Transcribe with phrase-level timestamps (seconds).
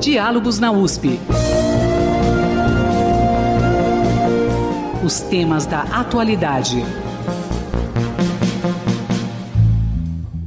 [0.00, 1.18] Diálogos na USP.
[5.04, 6.82] Os temas da atualidade.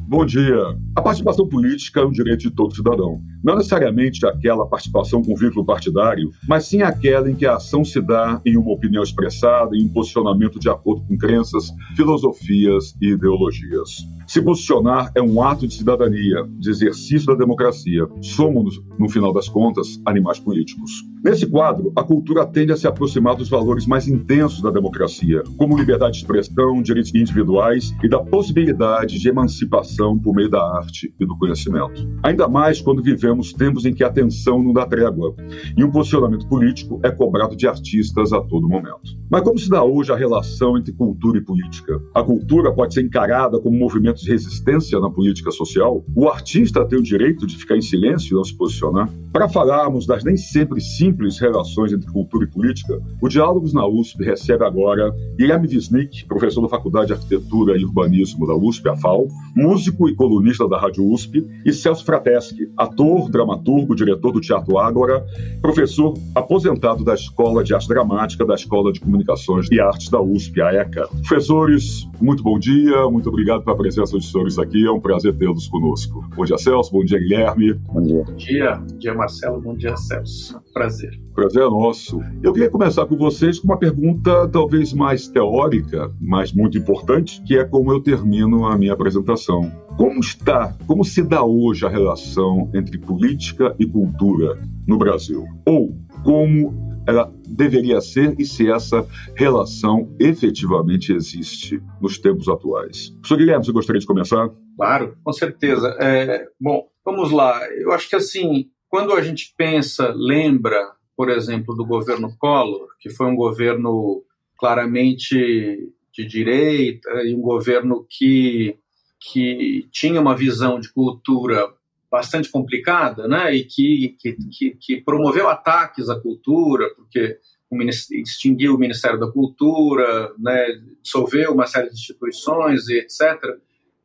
[0.08, 0.58] Bom dia.
[0.96, 3.22] A participação política é um direito de todo cidadão.
[3.44, 8.02] Não necessariamente aquela participação com vínculo partidário, mas sim aquela em que a ação se
[8.02, 14.08] dá em uma opinião expressada, em um posicionamento de acordo com crenças, filosofias e ideologias.
[14.28, 18.06] Se posicionar é um ato de cidadania, de exercício da democracia.
[18.22, 20.92] Somos, no final das contas, animais políticos.
[21.24, 25.78] Nesse quadro, a cultura tende a se aproximar dos valores mais intensos da democracia, como
[25.78, 31.26] liberdade de expressão, direitos individuais e da possibilidade de emancipação por meio da arte e
[31.26, 32.08] do conhecimento.
[32.22, 35.34] Ainda mais quando vivemos tempos em que a atenção não dá trégua
[35.76, 39.18] e um posicionamento político é cobrado de artistas a todo momento.
[39.30, 42.00] Mas como se dá hoje a relação entre cultura e política?
[42.14, 46.86] A cultura pode ser encarada como um movimento de resistência na política social, o artista
[46.86, 49.10] tem o direito de ficar em silêncio e não se posicionar.
[49.32, 54.24] Para falarmos das nem sempre simples relações entre cultura e política, o Diálogos na USP
[54.24, 59.28] recebe agora Guilherme Wisnik, professor da Faculdade de Arquitetura e Urbanismo da USP, a FAO,
[59.56, 65.26] músico e colunista da Rádio USP, e Celso Frateschi, ator, dramaturgo, diretor do Teatro Ágora,
[65.62, 70.62] professor aposentado da Escola de Arte Dramática da Escola de Comunicações e Artes da USP,
[70.62, 71.08] a ECA.
[71.28, 74.86] Professores, muito bom dia, muito obrigado pela presença nossos editores aqui.
[74.86, 76.26] É um prazer tê-los conosco.
[76.36, 76.92] Bom dia, Celso.
[76.92, 77.74] Bom dia, Guilherme.
[77.74, 78.24] Bom dia.
[78.24, 78.76] Bom dia.
[78.76, 79.62] Bom dia, Marcelo.
[79.62, 80.60] Bom dia, Celso.
[80.74, 81.20] Prazer.
[81.34, 82.22] Prazer é nosso.
[82.42, 87.58] Eu queria começar com vocês com uma pergunta talvez mais teórica, mas muito importante, que
[87.58, 89.72] é como eu termino a minha apresentação.
[89.98, 95.46] Como está, como se dá hoje a relação entre política e cultura no Brasil?
[95.66, 103.10] Ou como ela deveria ser e se essa relação efetivamente existe nos tempos atuais.
[103.12, 104.50] Professor Guilherme, você gostaria de começar?
[104.76, 105.96] Claro, com certeza.
[106.00, 107.60] É, bom, vamos lá.
[107.72, 113.10] Eu acho que assim, quando a gente pensa, lembra, por exemplo, do governo Collor, que
[113.10, 114.24] foi um governo
[114.58, 118.78] claramente de direita e um governo que,
[119.20, 121.70] que tinha uma visão de cultura
[122.10, 127.38] bastante complicada, né, e que, que, que, que promoveu ataques à cultura, porque
[127.70, 130.68] o extinguiu o Ministério da Cultura, né,
[131.02, 133.38] dissolveu uma série de instituições e etc.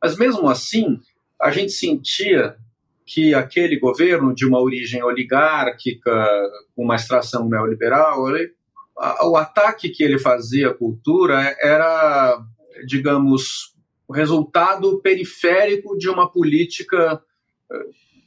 [0.01, 0.99] Mas mesmo assim,
[1.41, 2.57] a gente sentia
[3.05, 6.29] que aquele governo de uma origem oligárquica,
[6.75, 8.51] com uma extração neoliberal, ele,
[8.97, 12.37] a, o ataque que ele fazia à cultura era,
[12.85, 13.73] digamos,
[14.07, 17.21] o resultado periférico de uma política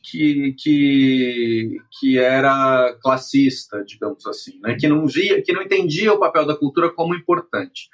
[0.08, 4.76] que, que, que era classista, digamos assim, né?
[4.78, 7.88] que não via, que não entendia o papel da cultura como importante.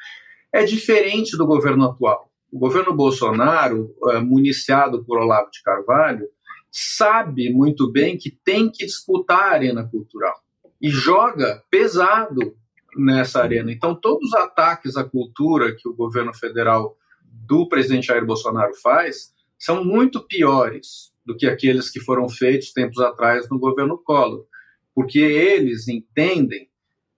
[0.53, 2.31] É diferente do governo atual.
[2.53, 6.29] O governo Bolsonaro, é, municiado por Olavo de Carvalho,
[6.71, 10.35] sabe muito bem que tem que disputar a arena cultural
[10.81, 12.55] e joga pesado
[12.95, 13.73] nessa arena.
[13.73, 16.95] Então, todos os ataques à cultura que o governo federal
[17.25, 22.99] do presidente Jair Bolsonaro faz são muito piores do que aqueles que foram feitos tempos
[22.99, 24.47] atrás no governo Collor,
[24.95, 26.69] porque eles entendem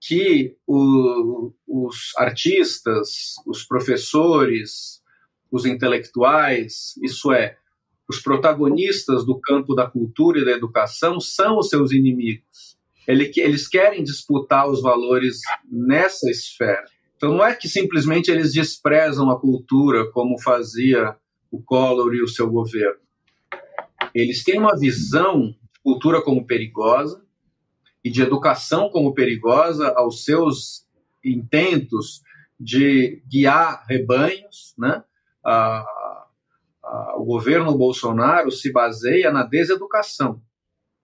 [0.00, 5.02] que o, os artistas, os professores,
[5.50, 7.56] os intelectuais, isso é,
[8.08, 12.76] os protagonistas do campo da cultura e da educação são os seus inimigos.
[13.06, 15.38] Eles querem disputar os valores
[15.70, 16.84] nessa esfera.
[17.16, 21.16] Então não é que simplesmente eles desprezam a cultura como fazia
[21.50, 23.03] o Collor e o seu governo.
[24.14, 27.24] Eles têm uma visão de cultura como perigosa
[28.02, 30.86] e de educação como perigosa aos seus
[31.24, 32.22] intentos
[32.60, 35.02] de guiar rebanhos, né?
[35.44, 35.84] A,
[36.82, 40.40] a, o governo Bolsonaro se baseia na deseducação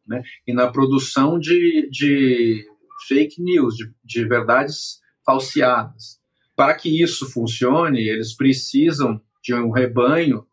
[0.07, 0.23] né?
[0.47, 2.67] e na produção de, de
[3.07, 6.21] fake news, de, de verdades falseadas.
[6.57, 10.47] Para que isso funcione, eles precisam de um rebanho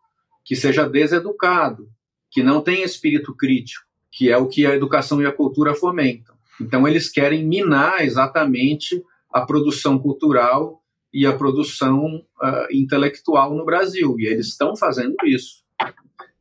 [0.45, 1.89] que seja deseducado,
[2.31, 6.35] que não tem espírito crítico, que é o que a educação e a cultura fomentam.
[6.59, 9.01] Então, eles querem minar exatamente
[9.31, 10.81] a produção cultural
[11.13, 15.63] e a produção uh, intelectual no Brasil, e eles estão fazendo isso.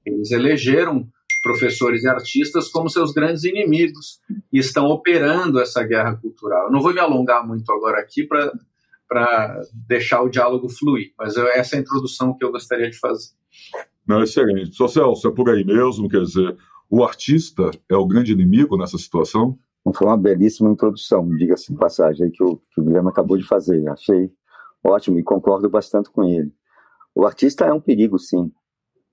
[0.05, 1.09] Eles elegeram
[1.43, 4.21] professores e artistas como seus grandes inimigos
[4.53, 6.67] e estão operando essa guerra cultural.
[6.67, 11.77] Eu não vou me alongar muito agora aqui para deixar o diálogo fluir, mas essa
[11.77, 13.31] é a introdução que eu gostaria de fazer.
[14.07, 14.75] Não, excelente.
[14.75, 16.57] Só Celso, é por aí mesmo, quer dizer,
[16.89, 19.59] o artista é o grande inimigo nessa situação?
[19.95, 23.89] Foi uma belíssima introdução, diga-se de passagem, que o, que o Guilherme acabou de fazer.
[23.89, 24.31] Achei
[24.85, 26.53] ótimo e concordo bastante com ele.
[27.15, 28.53] O artista é um perigo, sim.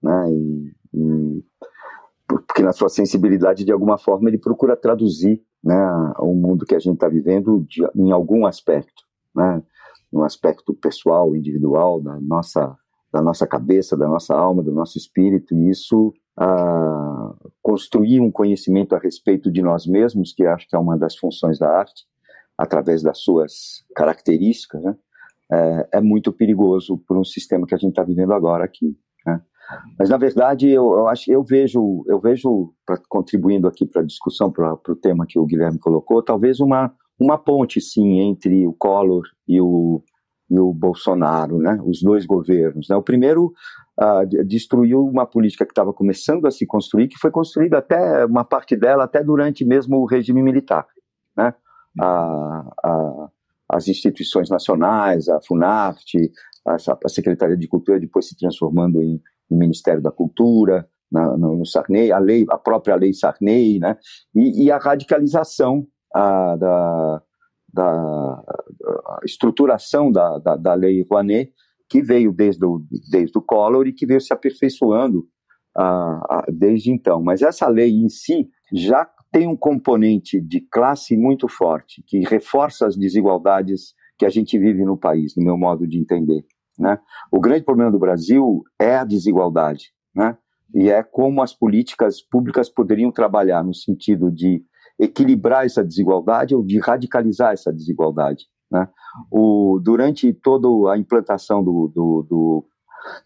[0.01, 0.31] Né?
[0.31, 1.43] E, e
[2.55, 6.79] que na sua sensibilidade, de alguma forma, ele procura traduzir né, o mundo que a
[6.79, 9.03] gente está vivendo de, em algum aspecto,
[9.35, 9.63] né,
[10.11, 12.75] no aspecto pessoal, individual, da nossa,
[13.13, 18.95] da nossa cabeça, da nossa alma, do nosso espírito, e isso ah, construir um conhecimento
[18.95, 22.05] a respeito de nós mesmos, que acho que é uma das funções da arte,
[22.57, 24.95] através das suas características, né,
[25.51, 28.97] é, é muito perigoso para um sistema que a gente está vivendo agora aqui.
[29.25, 29.41] Né?
[29.97, 34.05] Mas na verdade eu, eu acho eu vejo eu vejo pra, contribuindo aqui para a
[34.05, 38.73] discussão para o tema que o Guilherme colocou talvez uma uma ponte sim entre o
[38.73, 40.03] Collor e o
[40.53, 41.79] e o Bolsonaro, né?
[41.83, 42.87] Os dois governos.
[42.87, 42.95] Né?
[42.95, 43.51] O primeiro
[43.99, 48.45] uh, destruiu uma política que estava começando a se construir, que foi construída até uma
[48.45, 50.85] parte dela até durante mesmo o regime militar,
[51.35, 51.55] né?
[51.99, 53.29] A, a,
[53.69, 56.31] as instituições nacionais, a Funarte,
[56.67, 61.57] a, a Secretaria de Cultura depois se transformando em no Ministério da Cultura, na, no,
[61.57, 63.97] no, Sarney, a lei, a própria lei Sarney, né?
[64.35, 67.23] E, e a radicalização a, da,
[67.73, 68.43] da
[69.23, 71.51] estruturação da, da, da, lei Rouanet,
[71.89, 75.25] que veio desde o, desde o Collor e que veio se aperfeiçoando
[75.75, 77.21] a, a, desde então.
[77.21, 82.85] Mas essa lei em si já tem um componente de classe muito forte, que reforça
[82.85, 86.45] as desigualdades que a gente vive no país, no meu modo de entender.
[86.77, 86.99] Né?
[87.31, 90.37] O grande problema do Brasil é a desigualdade, né?
[90.73, 94.63] e é como as políticas públicas poderiam trabalhar no sentido de
[95.03, 98.45] equilibrar essa desigualdade ou de radicalizar essa desigualdade.
[98.71, 98.87] Né?
[99.31, 102.65] O, durante toda a implantação do, do, do,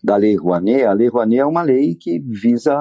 [0.04, 2.76] da Lei Rouanet, a Lei Rouanet é uma lei que visa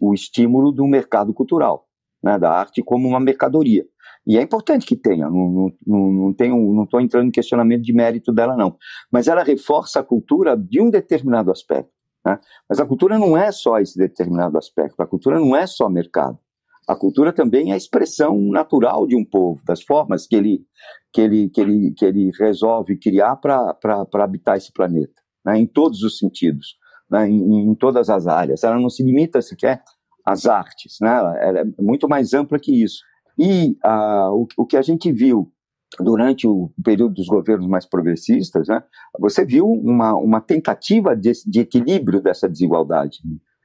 [0.00, 1.86] o estímulo do mercado cultural,
[2.22, 2.38] né?
[2.38, 3.84] da arte como uma mercadoria.
[4.26, 8.32] E é importante que tenha, não, não, não, não estou entrando em questionamento de mérito
[8.32, 8.76] dela, não.
[9.10, 11.92] Mas ela reforça a cultura de um determinado aspecto.
[12.24, 12.38] Né?
[12.68, 16.38] Mas a cultura não é só esse determinado aspecto, a cultura não é só mercado.
[16.86, 20.64] A cultura também é a expressão natural de um povo, das formas que ele,
[21.12, 25.58] que ele, que ele, que ele resolve criar para habitar esse planeta, né?
[25.58, 26.76] em todos os sentidos,
[27.10, 27.28] né?
[27.28, 28.62] em, em, todas as áreas.
[28.62, 29.82] Ela não se limita sequer
[30.24, 31.10] às artes, né?
[31.40, 33.02] ela, é muito mais ampla que isso.
[33.38, 35.52] E o, o que a gente viu
[36.00, 38.82] durante o período dos governos mais progressistas, né,
[39.18, 43.18] você viu uma, uma tentativa de, de, equilíbrio dessa desigualdade.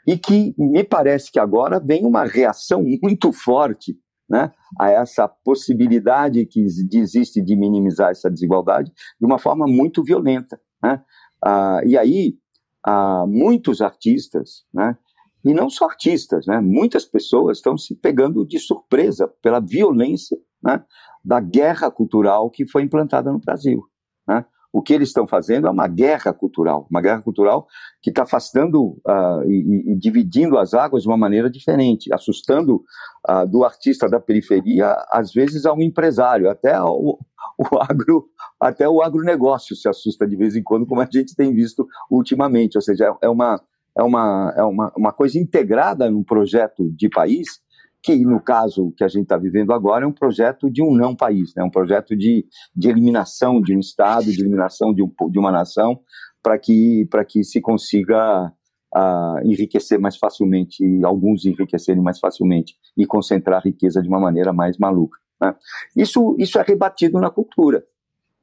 [0.07, 3.97] E que me parece que agora vem uma reação muito forte
[4.29, 10.59] né, a essa possibilidade que existe de minimizar essa desigualdade de uma forma muito violenta.
[10.81, 11.01] Né?
[11.43, 12.37] Ah, e aí,
[12.85, 14.97] ah, muitos artistas né,
[15.43, 16.59] e não só artistas, né?
[16.61, 20.83] Muitas pessoas estão se pegando de surpresa pela violência né?
[21.25, 23.83] da guerra cultural que foi implantada no Brasil.
[24.27, 24.45] Né?
[24.73, 27.67] O que eles estão fazendo é uma guerra cultural, uma guerra cultural
[28.01, 32.83] que está afastando uh, e, e, dividindo as águas de uma maneira diferente, assustando
[33.29, 37.19] uh, do artista da periferia, às vezes ao empresário, até o,
[37.57, 38.25] o agro,
[38.59, 42.77] até o agronegócio se assusta de vez em quando, como a gente tem visto ultimamente.
[42.77, 43.59] Ou seja, é uma
[43.97, 47.59] é uma, é uma, uma coisa integrada num projeto de país,
[48.03, 51.15] que no caso que a gente está vivendo agora é um projeto de um não
[51.15, 51.63] país, né?
[51.63, 52.45] um projeto de,
[52.75, 55.99] de eliminação de um Estado, de eliminação de, um, de uma nação,
[56.41, 58.51] para que, que se consiga
[58.95, 64.51] uh, enriquecer mais facilmente, alguns enriquecerem mais facilmente e concentrar a riqueza de uma maneira
[64.51, 65.19] mais maluca.
[65.39, 65.55] Né?
[65.95, 67.83] Isso, isso é rebatido na cultura.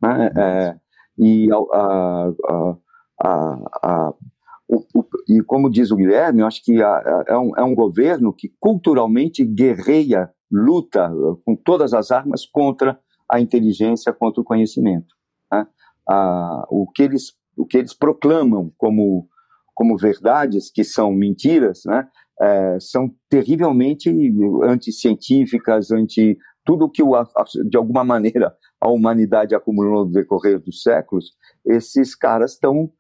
[0.01, 0.31] Né?
[0.37, 0.77] É,
[1.19, 2.33] e a,
[3.25, 4.15] a, a,
[4.69, 7.65] o, o, e como diz o Guilherme, eu acho que a, a, é, um, é
[7.65, 11.11] um governo que culturalmente guerreia, luta
[11.45, 12.99] com todas as armas contra
[13.31, 15.15] a inteligência, contra o conhecimento.
[15.51, 15.67] Né?
[16.71, 19.29] o, que eles, o que eles proclamam como,
[19.75, 22.09] como verdades, que são mentiras, né?
[22.41, 24.09] É, são terrivelmente
[24.63, 27.13] anticientíficas, anti tudo que, o,
[27.69, 31.33] de alguma maneira, a humanidade acumulou no decorrer dos séculos,
[31.67, 32.93] esses caras estão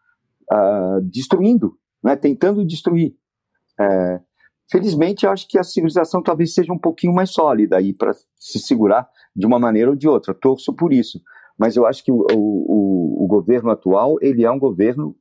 [0.52, 3.14] uh, destruindo, né, tentando destruir.
[3.81, 4.21] É,
[4.71, 8.59] felizmente, eu acho que a civilização talvez seja um pouquinho mais sólida aí para se
[8.59, 10.35] segurar de uma maneira ou de outra.
[10.35, 11.21] Torço por isso.
[11.59, 15.17] Mas eu acho que o, o, o governo atual ele é um governo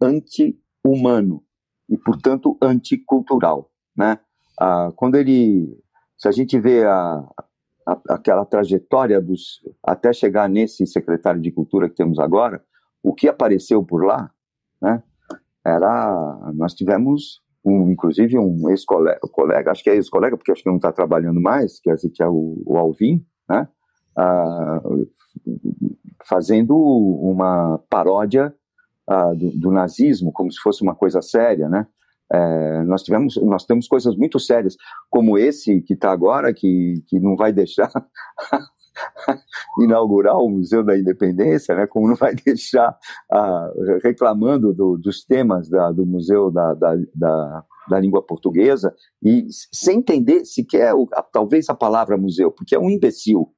[0.00, 1.42] anti-humano
[1.88, 3.70] e, portanto, anticultural.
[3.96, 4.18] Né?
[4.60, 5.80] Ah, quando ele,
[6.18, 7.24] se a gente vê a,
[8.08, 12.64] aquela trajetória dos até chegar nesse secretário de cultura que temos agora,
[13.02, 14.30] o que apareceu por lá
[14.80, 15.02] né?
[15.64, 20.68] Era, nós tivemos, um, inclusive, um ex-colega, colega, acho que é ex-colega, porque acho que
[20.68, 23.68] não está trabalhando mais, que é, o, o Alvin, né?
[24.16, 24.80] Ah,
[26.24, 28.54] fazendo uma paródia
[29.08, 31.86] ah, do, do, nazismo, como se fosse uma coisa séria, né?
[32.32, 34.76] É, nós tivemos, nós temos coisas muito sérias,
[35.08, 37.90] como esse que está agora, que, que não vai deixar
[39.82, 42.96] inaugurar o Museu da Independência, né, como não vai deixar
[43.32, 49.46] uh, reclamando do, dos temas da, do Museu da, da, da, da, Língua Portuguesa, e
[49.72, 53.48] sem entender sequer o, a, talvez a palavra museu, porque é um imbecil,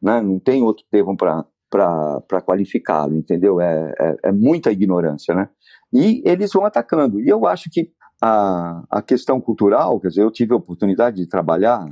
[0.00, 3.60] né, não tem outro termo para qualificá-lo, entendeu?
[3.60, 5.48] É, é, é muita ignorância, né?
[5.92, 7.20] E eles vão atacando.
[7.20, 7.90] E eu acho que
[8.22, 11.86] a, a questão cultural, quer dizer, eu tive a oportunidade de trabalhar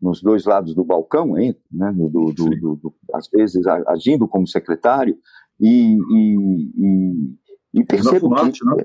[0.00, 5.16] nos dois lados do balcão, hein, né, do, do, do, às vezes agindo como secretário,
[5.60, 8.84] e, e, e, e percebo e na Funarte, que, né?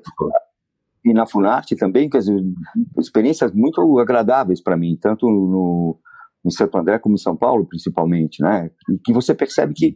[1.05, 2.43] e na Funarte também, quer dizer,
[2.97, 5.99] experiências muito agradáveis para mim, tanto no,
[6.43, 8.71] em Santo André como em São Paulo, principalmente, né,
[9.03, 9.93] que você percebe que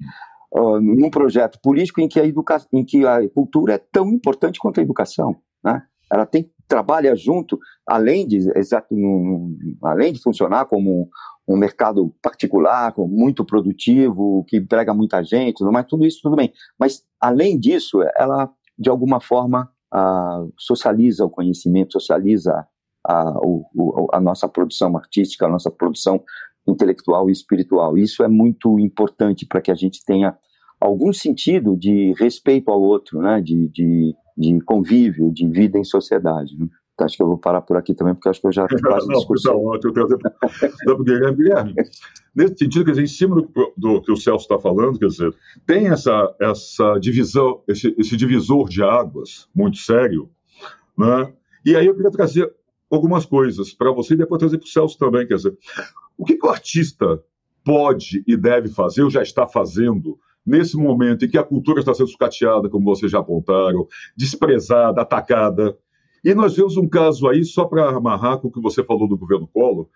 [0.54, 4.60] uh, num projeto político em que, a educa em que a cultura é tão importante
[4.60, 8.94] quanto a educação, né, ela tem trabalha junto, além de, exato,
[9.84, 11.10] além de funcionar como
[11.48, 16.52] um mercado particular, muito produtivo, que emprega muita gente, mas tudo isso tudo bem.
[16.78, 19.72] Mas, além disso, ela, de alguma forma,
[20.58, 22.68] socializa o conhecimento, socializa
[23.08, 26.22] a, o, a nossa produção artística, a nossa produção
[26.68, 27.98] intelectual e espiritual.
[27.98, 30.38] Isso é muito importante para que a gente tenha
[30.80, 33.42] algum sentido de respeito ao outro, né?
[33.42, 36.56] de, de de convívio, de vida em sociedade.
[36.56, 36.68] Né?
[36.94, 39.08] Então, acho que eu vou parar por aqui também, porque acho que eu já quase
[39.10, 39.94] Não, está ótimo.
[39.94, 41.38] Eu tenho Guilherme.
[41.38, 41.74] Guilherme,
[42.36, 45.34] nesse sentido, quer dizer, em cima do, do que o Celso está falando, quer dizer,
[45.66, 50.30] tem essa, essa divisão, esse, esse divisor de águas muito sério,
[50.98, 51.34] né?
[51.66, 52.52] E aí eu queria trazer
[52.90, 55.58] algumas coisas para você e depois trazer para o Celso também, quer dizer,
[56.18, 57.22] o que, que o artista
[57.64, 61.94] pode e deve fazer, ou já está fazendo, nesse momento em que a cultura está
[61.94, 63.86] sendo sucateada, como vocês já apontaram,
[64.16, 65.78] desprezada, atacada.
[66.24, 69.18] E nós vemos um caso aí, só para amarrar com o que você falou do
[69.18, 69.88] governo Collor,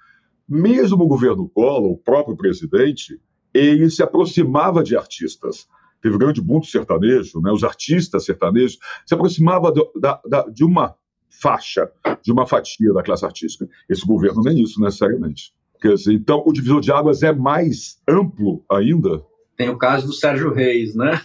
[0.48, 3.18] mesmo o governo Collor, o próprio presidente,
[3.54, 5.68] ele se aproximava de artistas.
[6.02, 7.52] Teve grande boom sertanejo, né?
[7.52, 10.96] os artistas sertanejos se aproximava do, da, da, de uma
[11.30, 11.90] faixa,
[12.22, 13.70] de uma fatia da classe artística.
[13.88, 15.54] Esse governo nem isso necessariamente.
[15.80, 19.24] Quer dizer, então, o divisor de águas é mais amplo ainda
[19.62, 21.22] tem o caso do Sérgio Reis, né?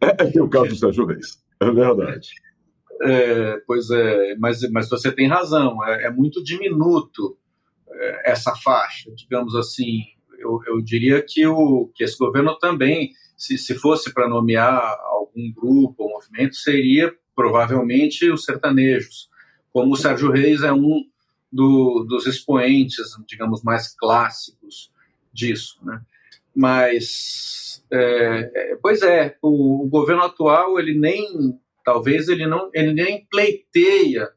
[0.00, 2.30] É, tem o caso do Sérgio Reis, é verdade.
[3.02, 7.38] É, pois é, mas, mas você tem razão, é, é muito diminuto
[7.88, 10.00] é, essa faixa, digamos assim.
[10.36, 15.52] Eu, eu diria que, o, que esse governo também, se, se fosse para nomear algum
[15.52, 19.30] grupo ou movimento, seria provavelmente os sertanejos.
[19.72, 21.04] Como o Sérgio Reis é um
[21.52, 24.90] do, dos expoentes, digamos, mais clássicos
[25.32, 26.02] disso, né?
[26.54, 32.92] Mas, é, é, pois é, o, o, governo atual, ele nem, talvez ele não, ele
[32.92, 34.28] nem pleiteia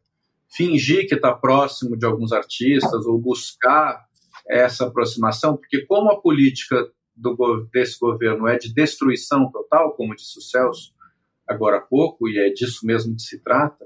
[0.50, 4.06] fingir que está próximo de alguns artistas ou buscar
[4.48, 10.38] essa aproximação, porque como a política do, desse governo é de destruição total, como disse
[10.38, 10.94] o Celso
[11.48, 13.86] agora há pouco, e é disso mesmo que se trata,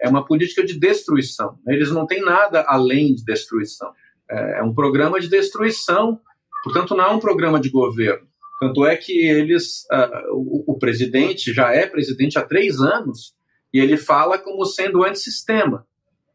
[0.00, 1.58] é uma política de destruição.
[1.66, 3.92] Eles não têm nada além de destruição.
[4.30, 6.20] É, é um programa de destruição
[6.66, 8.26] Portanto, não é um programa de governo.
[8.58, 13.36] Tanto é que eles, uh, o, o, presidente já é presidente há três anos
[13.72, 15.86] e ele fala como sendo antissistema.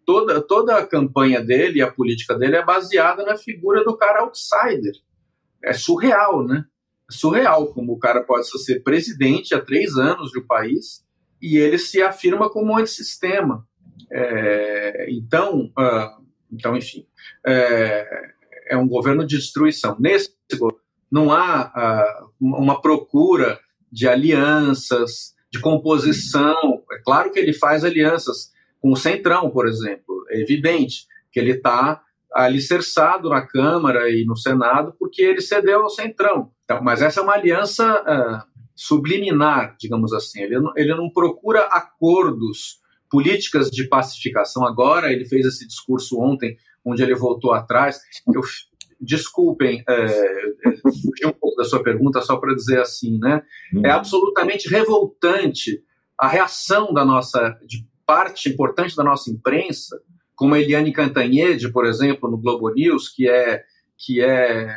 [0.05, 4.21] Toda, toda a campanha dele e a política dele é baseada na figura do cara
[4.21, 4.93] outsider.
[5.61, 6.63] É surreal, né?
[7.09, 11.05] É surreal como o cara pode ser presidente há três anos do país
[11.41, 13.67] e ele se afirma como antissistema.
[14.09, 17.05] É, então, uh, então, enfim,
[17.45, 18.31] é,
[18.71, 19.97] é um governo de destruição.
[19.99, 20.33] Nesse
[21.11, 23.59] não há uh, uma procura
[23.91, 26.81] de alianças, de composição.
[26.93, 30.25] É claro que ele faz alianças com o Centrão, por exemplo.
[30.29, 32.01] É evidente que ele está
[32.33, 36.49] alicerçado na Câmara e no Senado porque ele cedeu ao Centrão.
[36.63, 40.41] Então, mas essa é uma aliança uh, subliminar, digamos assim.
[40.41, 44.65] Ele ele não procura acordos, políticas de pacificação.
[44.65, 48.00] Agora, ele fez esse discurso ontem onde ele voltou atrás.
[48.33, 48.41] Eu,
[49.00, 50.07] desculpem, é,
[50.83, 53.41] fugir um pouco da sua pergunta, só para dizer assim, né?
[53.73, 53.81] Hum.
[53.83, 55.83] É absolutamente revoltante
[56.17, 60.00] a reação da nossa, de parte importante da nossa imprensa,
[60.35, 63.63] como a Eliane Cantanhede, por exemplo, no Globo News, que é
[64.03, 64.75] que é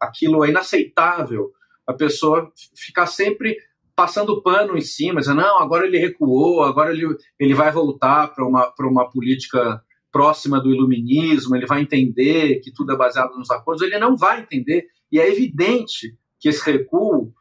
[0.00, 1.52] aquilo é inaceitável.
[1.86, 3.56] A pessoa ficar sempre
[3.94, 7.06] passando pano em cima, dizendo, não, agora ele recuou, agora ele,
[7.38, 9.80] ele vai voltar para uma, uma política
[10.14, 14.42] próxima do iluminismo, ele vai entender que tudo é baseado nos acordos, ele não vai
[14.42, 14.86] entender.
[15.10, 17.34] E é evidente que esse recuo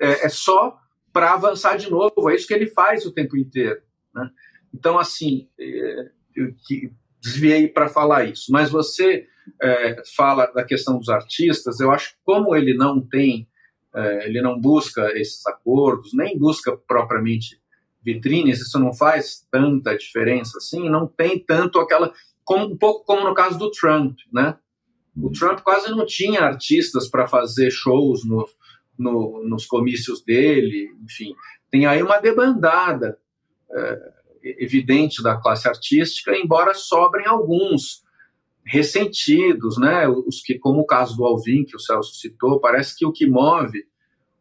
[0.00, 0.76] é, é só
[1.12, 3.80] para avançar de novo, é isso que ele faz o tempo inteiro.
[4.12, 4.28] Né?
[4.74, 6.10] Então, assim, é,
[6.66, 6.90] que
[7.22, 9.28] desviei para falar isso, mas você
[9.62, 13.48] é, fala da questão dos artistas, eu acho que como ele não tem,
[13.94, 17.60] é, ele não busca esses acordos, nem busca propriamente
[18.06, 22.12] vitrines, isso não faz tanta diferença assim, não tem tanto aquela,
[22.44, 24.56] como, um pouco como no caso do Trump, né?
[25.20, 28.46] O Trump quase não tinha artistas para fazer shows no,
[28.96, 31.34] no, nos comícios dele, enfim,
[31.68, 33.18] tem aí uma debandada
[33.72, 34.12] é,
[34.62, 38.04] evidente da classe artística, embora sobrem alguns
[38.64, 40.06] ressentidos, né?
[40.08, 43.26] Os que, como o caso do Alvin que o Celso citou, parece que o que
[43.26, 43.84] move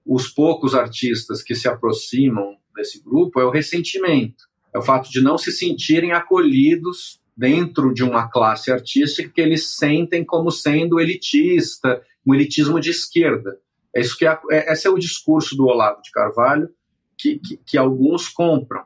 [0.05, 5.21] os poucos artistas que se aproximam desse grupo é o ressentimento, é o fato de
[5.21, 12.01] não se sentirem acolhidos dentro de uma classe artística que eles sentem como sendo elitista,
[12.25, 13.57] um elitismo de esquerda.
[13.93, 16.69] É isso que é, é esse é o discurso do Olavo de Carvalho
[17.17, 18.83] que, que, que alguns compram,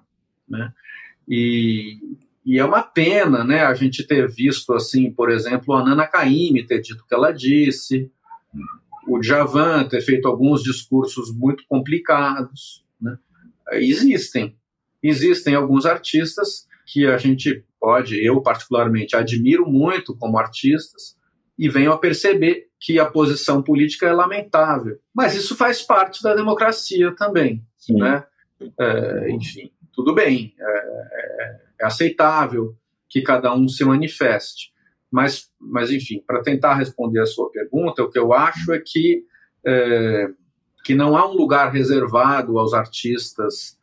[0.47, 0.71] né?
[1.27, 1.97] E,
[2.45, 6.65] e é uma pena, né, a gente ter visto assim, por exemplo, a Nana Caymmi
[6.65, 8.11] ter dito o que ela disse,
[9.07, 13.17] o Djavan ter feito alguns discursos muito complicados, né?
[13.73, 14.57] Existem,
[15.01, 21.17] existem alguns artistas que a gente pode, eu particularmente admiro muito como artistas,
[21.57, 24.97] e venho a perceber que a posição política é lamentável.
[25.13, 27.97] Mas isso faz parte da democracia também, Sim.
[27.97, 28.23] né?
[28.79, 32.75] É, enfim, tudo bem, é, é, é, aceitável
[33.09, 34.71] que cada um se manifeste.
[35.11, 39.23] Mas, mas enfim, para tentar responder a sua pergunta, o que eu acho é que,
[39.65, 40.27] é,
[40.83, 43.77] que não há um lugar reservado aos artistas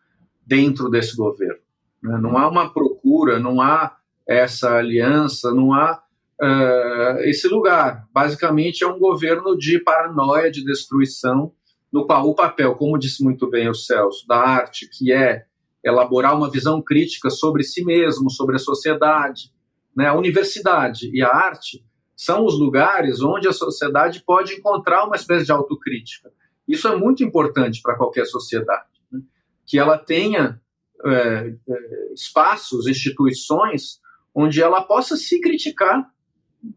[0.47, 1.61] dentro desse governo.
[2.03, 2.19] Né?
[2.21, 6.03] Não há uma procura, não há essa aliança, não há
[6.41, 8.07] uh, esse lugar.
[8.13, 11.53] Basicamente, é um governo de paranoia, de destruição,
[11.93, 15.45] no qual o papel, como disse muito bem o Celso, da arte, que é
[15.85, 19.53] elaborar uma visão crítica sobre si mesmo, sobre a sociedade,
[19.97, 20.09] né?
[20.09, 21.85] a universidade e a arte
[22.17, 26.31] são os lugares onde a sociedade pode encontrar uma espécie de autocrítica.
[26.67, 29.21] Isso é muito importante para qualquer sociedade, né?
[29.65, 30.61] que ela tenha
[31.05, 34.01] é, é, espaços, instituições
[34.35, 36.11] onde ela possa se criticar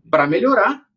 [0.10, 0.88] para melhorar.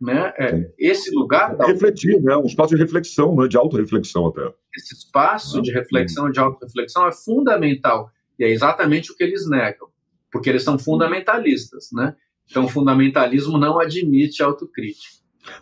[0.00, 0.32] Né?
[0.38, 1.56] É, esse lugar.
[1.56, 1.66] Da...
[1.66, 2.36] Refletir, né?
[2.36, 3.48] um espaço de reflexão, né?
[3.48, 4.52] de autorreflexão até.
[4.76, 8.10] Esse espaço de reflexão, de autorreflexão é fundamental.
[8.38, 9.88] E é exatamente o que eles negam,
[10.30, 11.88] porque eles são fundamentalistas.
[11.92, 12.14] Né?
[12.48, 15.16] Então, o fundamentalismo não admite autocrítica.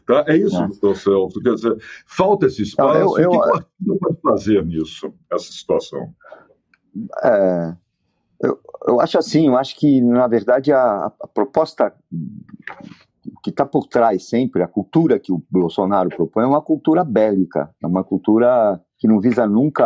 [0.06, 0.24] Tá?
[0.26, 1.40] É isso, doutor Celso.
[1.40, 2.98] Quer dizer, falta esse espaço.
[2.98, 6.14] eu, eu, o que o partido pode fazer nisso, essa situação?
[7.22, 7.74] É,
[8.42, 11.92] eu, eu acho assim, eu acho que, na verdade, a, a proposta
[13.42, 17.70] que está por trás sempre, a cultura que o Bolsonaro propõe é uma cultura bélica,
[17.82, 19.84] é uma cultura que não visa nunca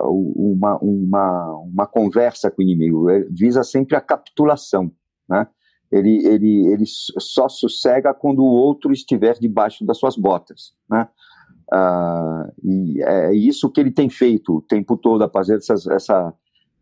[0.00, 4.90] uma, uma, uma conversa com o inimigo, visa sempre a capitulação,
[5.28, 5.46] né?
[5.96, 11.08] Ele, ele, ele só sossega quando o outro estiver debaixo das suas botas, né?
[11.72, 16.32] Ah, e é isso que ele tem feito o tempo todo, a fazer essas, essa,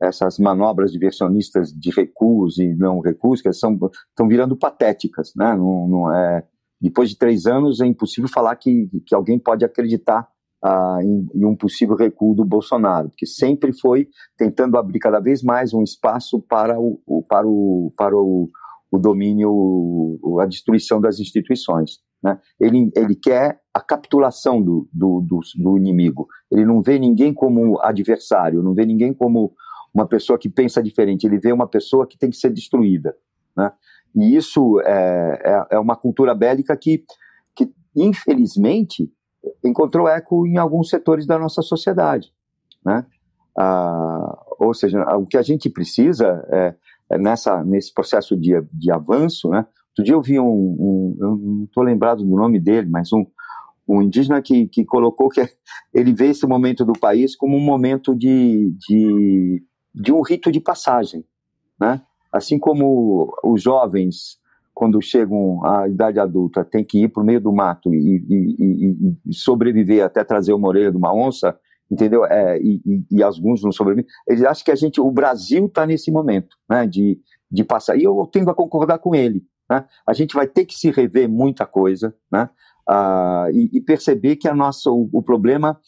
[0.00, 3.78] essas manobras diversionistas de recuos e não recuos, que são,
[4.10, 5.32] estão virando patéticas.
[5.34, 5.54] Né?
[5.56, 6.44] Não, não é,
[6.80, 10.28] depois de três anos, é impossível falar que, que alguém pode acreditar
[10.62, 15.42] ah, em, em, um possível recuo do Bolsonaro, porque sempre foi tentando abrir cada vez
[15.42, 18.50] mais um espaço para o para o, para o,
[18.94, 21.98] o domínio, a destruição das instituições.
[22.22, 22.38] Né?
[22.60, 26.26] Ele, ele quer a capitulação do, do, do, do inimigo.
[26.50, 29.52] Ele não vê ninguém como adversário, não vê ninguém como
[29.92, 33.14] uma pessoa que pensa diferente, ele vê uma pessoa que tem que ser destruída.
[33.56, 33.72] Né?
[34.14, 37.04] E isso é, é, é uma cultura bélica que,
[37.54, 39.12] que, infelizmente,
[39.64, 42.32] encontrou eco em alguns setores da nossa sociedade.
[42.84, 43.04] Né?
[43.56, 46.74] Ah, ou seja, o que a gente precisa é,
[47.10, 49.48] nessa, nesse processo de, de avanço.
[49.48, 49.58] Né?
[49.90, 53.24] Outro dia eu vi um, um eu não estou lembrado do nome dele, mas um,
[53.88, 55.40] um indígena que, que colocou que
[55.92, 59.62] ele vê esse momento do país como um momento de, de
[59.94, 61.24] de um rito de passagem,
[61.80, 62.02] né?
[62.32, 64.38] Assim como os jovens,
[64.74, 69.16] quando chegam à idade adulta, têm que ir para o meio do mato e, e,
[69.24, 71.56] e, sobreviver até trazer uma orelha de uma onça,
[71.90, 72.24] entendeu?
[72.24, 74.08] É, e, e, alguns não sobrevivem.
[74.26, 76.86] Eles acham que a gente, o Brasil está nesse momento, né?
[76.86, 77.18] De,
[77.50, 77.96] de passar.
[77.96, 79.44] E eu tendo a concordar com ele.
[79.70, 79.84] Né?
[80.06, 82.48] A gente vai ter que se rever muita coisa, né?
[82.88, 85.80] Ah, e, perceber que a nossa, o, o problema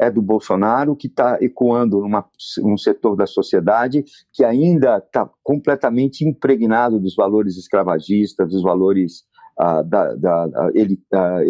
[0.00, 2.26] é do Bolsonaro, que está ecoando numa,
[2.58, 9.24] num setor da sociedade que ainda está completamente impregnado dos valores escravagistas, dos valores
[9.58, 11.40] ah, da, da, ele, ah,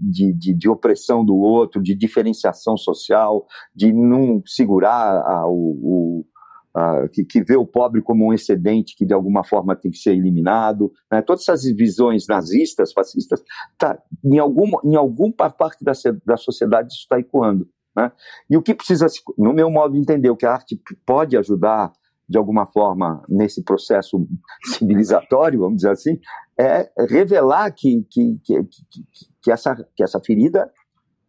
[0.00, 6.26] de, de, de, opressão do outro, de diferenciação social, de não segurar o, o
[6.76, 9.98] uh, que, que, vê o pobre como um excedente que de alguma forma tem que
[9.98, 10.92] ser eliminado.
[11.10, 11.20] Né?
[11.22, 13.42] Todas essas visões nazistas, fascistas,
[13.76, 15.92] tá, em, algum, em alguma parte da,
[16.24, 17.68] da sociedade isso está ecoando.
[17.96, 18.12] Né?
[18.48, 21.92] E o que precisa, no meu modo de entender, o que a arte pode ajudar
[22.28, 24.26] de alguma forma nesse processo
[24.76, 26.18] civilizatório, vamos dizer assim,
[26.58, 28.60] é revelar que, que, que,
[29.42, 30.70] que, essa, que essa ferida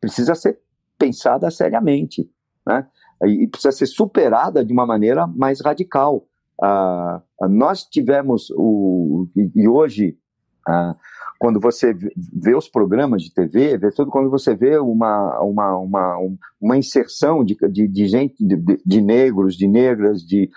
[0.02, 0.60] precisa ser
[0.98, 2.30] pensada seriamente,
[2.66, 2.88] né?
[3.26, 6.26] e precisa ser superada de uma maneira mais radical.
[6.62, 10.18] Ah, nós tivemos, o, e hoje,
[10.68, 10.96] ah,
[11.40, 16.18] quando você vê os programas de TV, vê tudo, quando você vê uma, uma, uma,
[16.60, 20.50] uma inserção de, de, de gente, de, de, negros, de negras, de,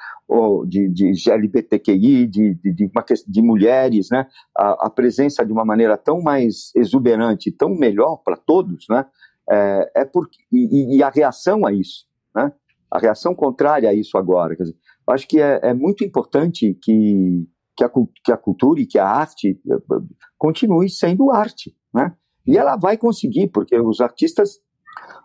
[0.67, 2.91] de, de LGBTQI, de, de, de,
[3.29, 4.27] de mulheres, né?
[4.59, 9.07] A, a, presença de uma maneira tão mais exuberante, tão melhor para todos, né?
[9.49, 12.53] É, é porque, e, e, a reação a isso, né?
[12.91, 14.57] A reação contrária a isso agora.
[14.57, 17.91] Quer dizer, acho que é, é muito importante que, que, a,
[18.25, 19.97] que a cultura e que a arte eh,
[20.39, 22.15] continue sendo arte, né?
[22.47, 24.59] E ela vai conseguir, porque os artistas,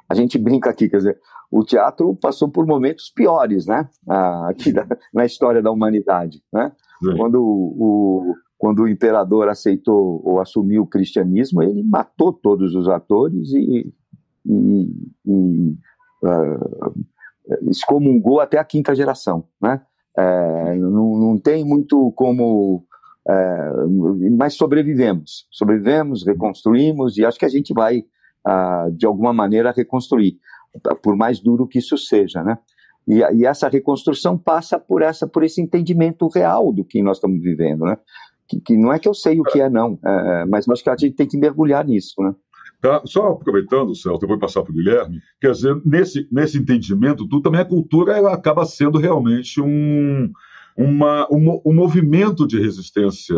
[0.08, 1.20] a gente brinca aqui, quer dizer,
[1.52, 3.90] o teatro passou por momentos piores, né?
[4.08, 6.72] Ah, aqui da, na história da humanidade, né?
[7.16, 13.54] Quando o, quando o imperador aceitou ou assumiu o cristianismo, ele matou todos os atores
[13.54, 13.94] e,
[14.46, 15.78] e, e
[16.24, 19.82] uh, excomungou até a quinta geração, né?
[20.18, 22.84] É, não, não tem muito como
[23.30, 23.72] é,
[24.38, 28.06] mas sobrevivemos, sobrevivemos, reconstruímos e acho que a gente vai
[28.46, 30.40] ah, de alguma maneira reconstruir,
[31.04, 32.58] por mais duro que isso seja, né?
[33.06, 37.42] E, e, essa reconstrução passa por essa, por esse entendimento real do que nós estamos
[37.42, 37.98] vivendo, né?
[38.48, 40.90] Que, que não é que eu sei o que é não, é, mas acho que
[40.90, 42.34] a gente tem que mergulhar nisso, né?
[42.80, 43.02] Tá?
[43.06, 47.62] Só aproveitando, Celso, depois passar para o Guilherme, quer dizer, nesse, nesse entendimento, tu também
[47.62, 50.32] a cultura ela acaba sendo realmente um,
[50.78, 53.36] uma, um, um movimento de resistência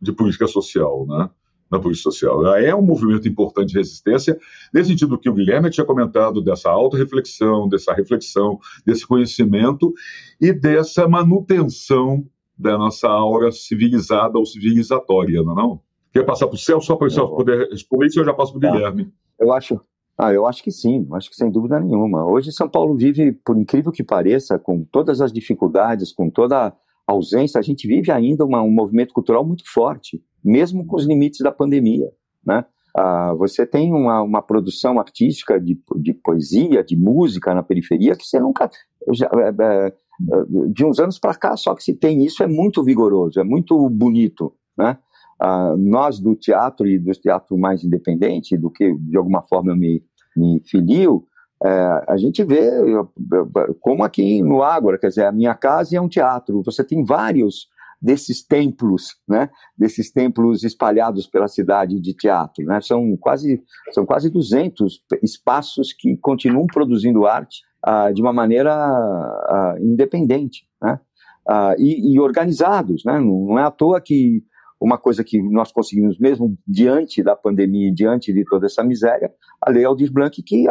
[0.00, 1.28] de política social, né?
[1.70, 2.40] na política social.
[2.46, 4.38] Ela é um movimento importante de resistência,
[4.72, 9.92] nesse sentido que o Guilherme tinha comentado, dessa auto-reflexão, dessa reflexão, desse conhecimento
[10.40, 12.24] e dessa manutenção
[12.56, 15.87] da nossa aura civilizada ou civilizatória, não é não?
[16.18, 18.52] Quer passar para o Celso, só para o Celso poder responder isso, eu já passo
[18.52, 18.72] para o tá.
[18.72, 19.12] Guilherme.
[19.38, 19.80] Eu acho,
[20.18, 22.26] ah, eu acho que sim, acho que sem dúvida nenhuma.
[22.26, 26.72] Hoje São Paulo vive, por incrível que pareça, com todas as dificuldades, com toda a
[27.06, 31.38] ausência, a gente vive ainda uma, um movimento cultural muito forte, mesmo com os limites
[31.38, 32.10] da pandemia,
[32.44, 32.64] né?
[32.96, 38.26] Ah, você tem uma, uma produção artística de, de poesia, de música na periferia que
[38.26, 38.68] você nunca.
[39.12, 39.92] Já, é, é,
[40.72, 43.88] de uns anos para cá, só que se tem isso, é muito vigoroso, é muito
[43.88, 44.98] bonito, né?
[45.40, 49.76] Uh, nós do teatro e do teatro mais independente, do que de alguma forma eu
[49.76, 50.02] me,
[50.36, 51.24] me filio,
[51.64, 52.70] é, a gente vê
[53.80, 57.66] como aqui no Ágora, quer dizer, a minha casa é um teatro, você tem vários
[58.00, 64.30] desses templos, né, desses templos espalhados pela cidade de teatro, né, são quase, são quase
[64.30, 71.00] 200 espaços que continuam produzindo arte uh, de uma maneira uh, independente, né,
[71.78, 74.44] e, e, organizados, né, não, não é à toa que
[74.80, 79.70] uma coisa que nós conseguimos mesmo diante da pandemia, diante de toda essa miséria, a
[79.70, 80.66] Lei Aldir Blanc que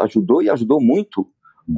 [0.00, 1.26] ajudou e ajudou muito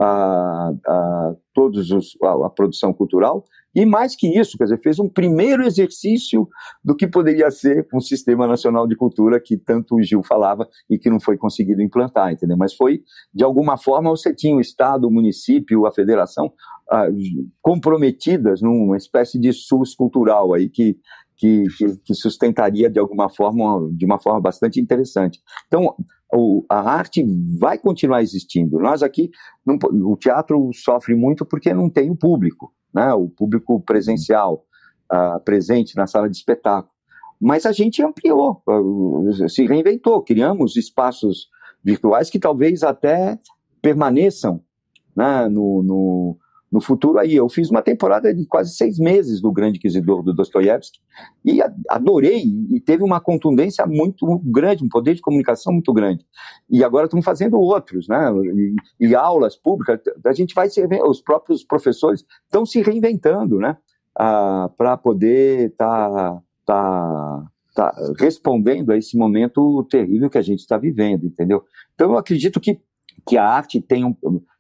[0.01, 4.99] a, a todos os, a, a, produção cultural e mais que isso, quer dizer, fez
[4.99, 6.49] um primeiro exercício
[6.83, 10.99] do que poderia ser um sistema nacional de cultura que tanto o Gil falava e
[10.99, 12.57] que não foi conseguido implantar, entendeu?
[12.57, 16.53] Mas foi de alguma forma você tinha o estado, o município, a federação
[16.91, 17.07] ah,
[17.61, 20.99] comprometidas numa espécie de SUS cultural aí que
[21.37, 25.40] que, que, que, sustentaria de alguma forma, de uma forma bastante interessante.
[25.66, 25.94] Então,
[26.33, 27.25] o, a arte
[27.59, 28.79] vai continuar existindo.
[28.79, 29.31] Nós aqui,
[29.64, 29.79] não,
[30.11, 33.12] o teatro sofre muito porque não tem o público, né?
[33.12, 34.64] o público presencial,
[35.12, 36.92] uh, presente na sala de espetáculo.
[37.40, 41.49] Mas a gente ampliou, uh, se reinventou, criamos espaços
[41.85, 43.38] virtuais que talvez até
[43.81, 44.61] permaneçam
[45.14, 46.38] né, no, no
[46.70, 47.35] no futuro aí.
[47.35, 50.98] Eu fiz uma temporada de quase seis meses do Grande Inquisidor do Dostoiévski
[51.44, 56.24] e adorei e teve uma contundência muito grande, um poder de comunicação muito grande.
[56.68, 58.31] E agora estamos fazendo outros, né?
[59.00, 63.76] E, e aulas públicas, a gente vai se os próprios professores estão se reinventando, né?
[64.18, 70.61] Ah, para poder estar tá, tá, tá respondendo a esse momento terrível que a gente
[70.61, 71.62] está vivendo, entendeu?
[71.94, 72.81] Então eu acredito que
[73.26, 74.14] que a arte tem um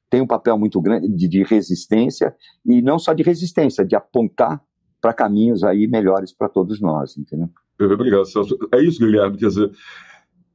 [0.08, 4.62] tem um papel muito grande de, de resistência, e não só de resistência, de apontar
[5.00, 7.48] para caminhos aí melhores para todos nós, entendeu?
[7.80, 8.56] Obrigado, Celso.
[8.72, 9.70] É isso, Guilherme, quer dizer,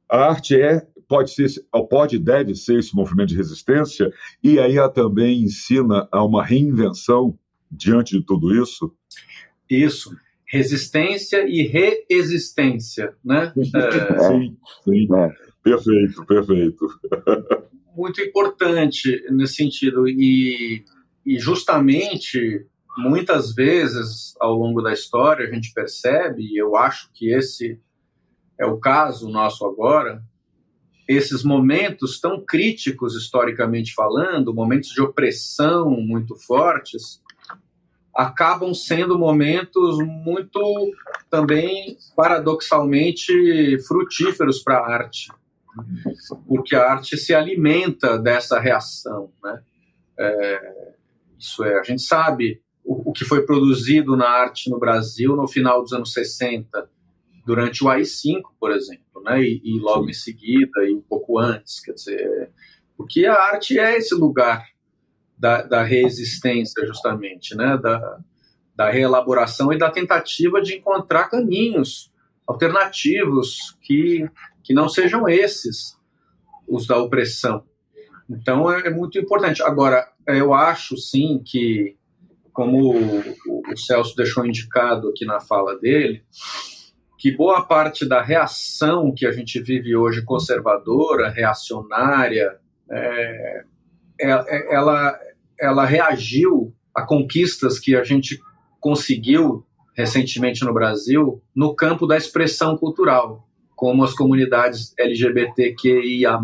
[0.08, 1.48] a arte é, pode ser,
[1.88, 4.12] pode e deve ser esse movimento de resistência,
[4.42, 7.38] e aí ela também ensina a uma reinvenção
[7.70, 8.92] diante de tudo isso?
[9.70, 10.14] Isso.
[10.46, 13.52] Resistência e reexistência, né?
[13.74, 14.28] É...
[14.28, 15.08] Sim, sim.
[15.14, 15.52] É.
[15.62, 16.86] Perfeito, perfeito.
[17.94, 20.08] Muito importante nesse sentido.
[20.08, 20.84] E,
[21.24, 27.32] e justamente, muitas vezes, ao longo da história, a gente percebe, e eu acho que
[27.32, 27.78] esse
[28.58, 30.22] é o caso nosso agora,
[31.08, 37.20] esses momentos tão críticos historicamente falando, momentos de opressão muito fortes,
[38.14, 40.60] acabam sendo momentos muito
[41.30, 45.30] também paradoxalmente frutíferos para a arte,
[46.46, 49.62] porque a arte se alimenta dessa reação, né?
[50.18, 50.94] É,
[51.38, 55.48] isso é, a gente sabe o, o que foi produzido na arte no Brasil no
[55.48, 56.88] final dos anos 60
[57.44, 59.42] durante o AI-5, por exemplo, né?
[59.42, 60.10] E, e logo Sim.
[60.10, 62.50] em seguida e um pouco antes, quer dizer,
[62.96, 64.64] porque a arte é esse lugar
[65.36, 67.76] da, da resistência, justamente, né?
[67.76, 68.20] Da,
[68.74, 72.12] da reelaboração e da tentativa de encontrar caminhos
[72.46, 74.28] alternativos que,
[74.62, 75.96] que não sejam esses
[76.68, 77.64] os da opressão.
[78.28, 79.62] Então é, é muito importante.
[79.62, 81.96] Agora, eu acho sim que,
[82.52, 86.24] como o, o Celso deixou indicado aqui na fala dele,
[87.18, 92.58] que boa parte da reação que a gente vive hoje conservadora, reacionária,
[92.90, 93.64] é,
[94.20, 95.18] é, é, ela,
[95.60, 98.40] ela reagiu a conquistas que a gente
[98.80, 99.64] conseguiu
[99.96, 103.48] recentemente no Brasil no campo da expressão cultural,
[103.82, 106.38] como as comunidades LGBTQIA+,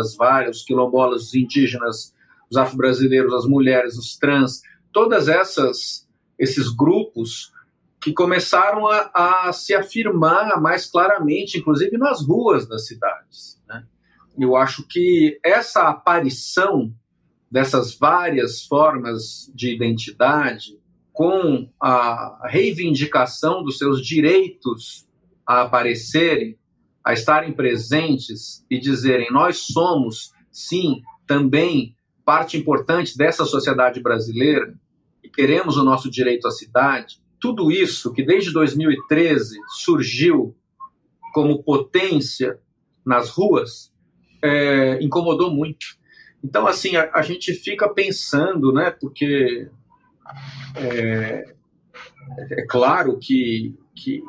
[0.00, 2.12] as vários quilombolas, os indígenas,
[2.50, 6.04] os afro-brasileiros, as mulheres, os trans, todas essas
[6.36, 7.52] esses grupos
[8.00, 13.62] que começaram a, a, se afirmar mais claramente, inclusive nas ruas das cidades.
[13.68, 13.84] Né?
[14.36, 16.92] Eu acho que essa aparição
[17.48, 20.76] dessas várias formas de identidade,
[21.12, 25.07] com a reivindicação dos seus direitos
[25.48, 26.58] a aparecerem,
[27.02, 34.74] a estarem presentes e dizerem: nós somos, sim, também parte importante dessa sociedade brasileira
[35.24, 40.56] e queremos o nosso direito à cidade tudo isso que desde 2013 surgiu
[41.32, 42.58] como potência
[43.04, 43.92] nas ruas
[44.42, 45.86] é, incomodou muito.
[46.42, 48.90] Então, assim, a, a, gente fica pensando, né?
[48.90, 49.68] Porque
[50.76, 51.54] é,
[52.50, 54.22] é claro que, que,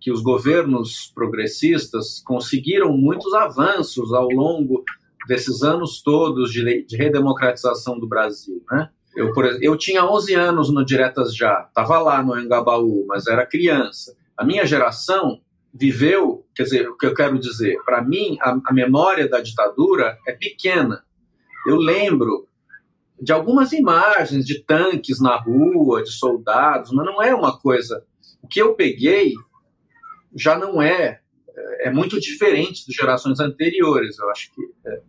[0.00, 4.82] que os governos progressistas conseguiram muitos avanços ao longo
[5.28, 8.88] desses anos todos de, de redemocratização do Brasil, né?
[9.14, 13.44] Eu, por, eu tinha 11 anos no Diretas Já, estava lá no Engabaú, mas era
[13.44, 14.16] criança.
[14.36, 15.40] A minha geração
[15.74, 20.16] viveu, quer dizer, o que eu quero dizer, para mim, a, a, memória da ditadura
[20.26, 21.04] é pequena.
[21.66, 22.46] Eu lembro
[23.20, 28.04] de algumas imagens de tanques na rua, de soldados, mas não é uma coisa.
[28.42, 29.34] O que eu peguei
[30.34, 31.20] já não é,
[31.80, 34.62] é muito diferente de gerações anteriores, eu acho que.
[34.86, 35.00] É,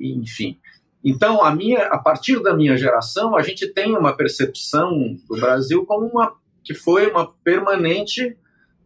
[0.00, 0.58] enfim.
[1.04, 5.86] Então, a, minha, a partir da minha geração, a gente tem uma percepção do Brasil
[5.86, 8.36] como uma que foi uma permanente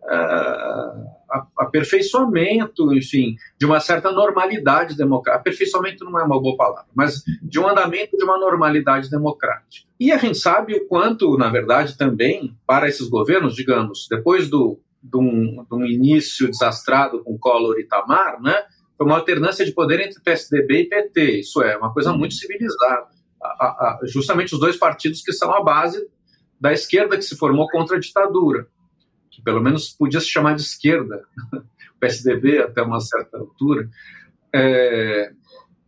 [0.04, 5.40] uh, aperfeiçoamento, enfim, de uma certa normalidade democrática.
[5.40, 9.88] Aperfeiçoamento não é uma boa palavra, mas de um andamento de uma normalidade democrática.
[9.98, 14.78] E a gente sabe o quanto, na verdade, também para esses governos, digamos, depois do,
[15.02, 18.54] de, um, de um início desastrado com Collor e Itamar, né,
[18.96, 21.40] foi uma alternância de poder entre PSDB e PT.
[21.40, 23.08] Isso é uma coisa muito civilizada.
[23.42, 26.08] A, a, justamente os dois partidos que são a base
[26.60, 28.68] da esquerda que se formou contra a ditadura,
[29.28, 33.90] que pelo menos podia se chamar de esquerda, o PSDB até uma certa altura.
[34.54, 35.32] É,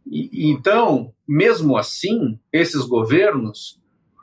[0.04, 3.80] e, então, mesmo assim, esses governos,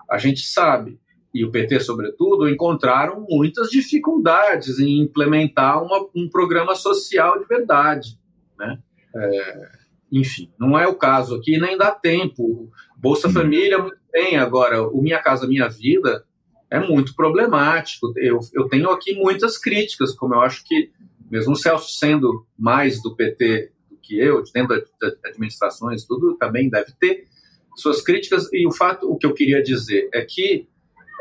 [0.10, 1.00] a gente sabe,
[1.34, 8.20] e o PT sobretudo, encontraram muitas dificuldades em implementar uma, um programa social de verdade.
[8.60, 8.78] Né?
[9.16, 9.70] É,
[10.12, 12.70] enfim, não é o caso aqui, nem dá tempo.
[12.98, 13.34] Bolsa uhum.
[13.34, 14.38] Família, muito bem.
[14.38, 16.26] Agora, o Minha Casa Minha Vida
[16.70, 18.14] é muito problemático.
[18.18, 20.92] Eu, eu tenho aqui muitas críticas, como eu acho que,
[21.30, 26.70] mesmo o Celso sendo mais do PT do que eu, dentro das administrações, tudo também
[26.70, 27.28] deve ter
[27.78, 28.52] suas críticas.
[28.52, 30.68] E o fato, o que eu queria dizer é que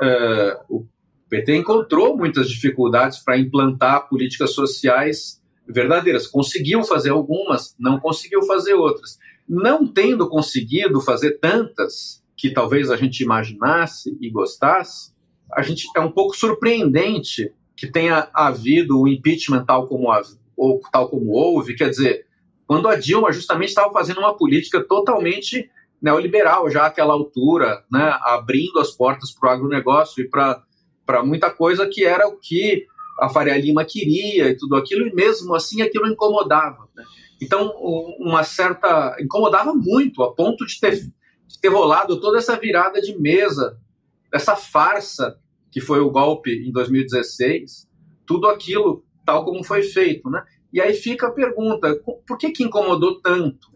[0.03, 0.87] uh, o
[1.29, 6.27] PT encontrou muitas dificuldades para implantar políticas sociais verdadeiras.
[6.27, 9.19] Conseguiu fazer algumas, não conseguiu fazer outras.
[9.49, 15.13] Não tendo conseguido fazer tantas que talvez a gente imaginasse e gostasse,
[15.53, 20.09] a gente é um pouco surpreendente que tenha havido o impeachment tal como,
[20.57, 21.75] ou, tal como houve.
[21.75, 22.27] Quer dizer,
[22.67, 28.79] quando a Dilma justamente estava fazendo uma política totalmente neoliberal já àquela altura, né, abrindo
[28.79, 30.65] as portas para o agronegócio e para
[31.25, 32.87] muita coisa que era o que
[33.21, 36.89] a Faria Lima queria e tudo aquilo, e mesmo assim aquilo incomodava.
[36.95, 37.05] Né?
[37.41, 37.71] Então,
[38.19, 39.17] uma certa.
[39.21, 43.79] incomodava muito, a ponto de ter, de ter rolado toda essa virada de mesa,
[44.33, 45.39] essa farsa
[45.71, 47.89] que foi o golpe em 2016,
[48.27, 50.31] tudo aquilo tal como foi feito.
[50.31, 50.43] Né?
[50.73, 51.95] E aí fica a pergunta:
[52.27, 53.69] por que, que incomodou tanto?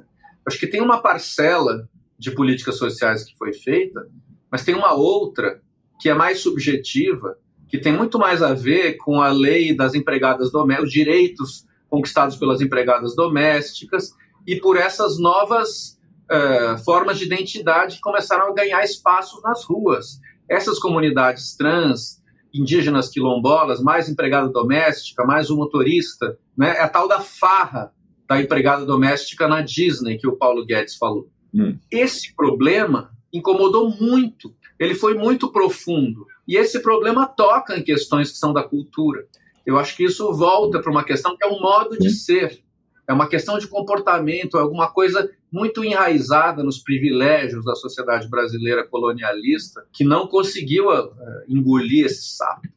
[0.46, 4.06] Acho que tem uma parcela de políticas sociais que foi feita,
[4.50, 5.60] mas tem uma outra
[6.00, 7.36] que é mais subjetiva,
[7.68, 12.36] que tem muito mais a ver com a lei das empregadas domésticas, os direitos conquistados
[12.36, 14.12] pelas empregadas domésticas
[14.46, 15.98] e por essas novas
[16.30, 20.20] uh, formas de identidade que começaram a ganhar espaço nas ruas.
[20.48, 22.22] Essas comunidades trans,
[22.52, 26.76] indígenas quilombolas, mais empregada doméstica, mais o motorista, né?
[26.76, 27.92] é a tal da farra
[28.28, 31.28] da empregada doméstica na Disney que o Paulo Guedes falou.
[31.54, 31.78] Hum.
[31.90, 36.26] Esse problema incomodou muito, ele foi muito profundo.
[36.46, 39.26] E esse problema toca em questões que são da cultura.
[39.64, 42.62] Eu acho que isso volta para uma questão que é um modo de ser,
[43.08, 48.86] é uma questão de comportamento, é alguma coisa muito enraizada nos privilégios da sociedade brasileira
[48.86, 51.12] colonialista que não conseguiu uh,
[51.48, 52.68] engolir esse sapo.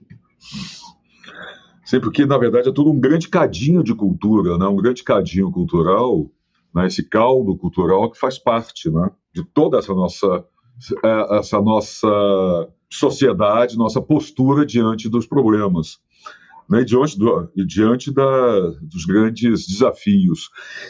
[1.83, 4.65] Sim, porque na verdade é tudo um grande cadinho de cultura, né?
[4.67, 6.29] um grande cadinho cultural,
[6.77, 6.87] né?
[6.87, 9.09] esse caldo cultural que faz parte né?
[9.33, 10.45] de toda essa nossa,
[11.03, 15.99] é, essa nossa sociedade, nossa postura diante dos problemas
[16.69, 20.49] né, diante, do, diante da, dos grandes desafios.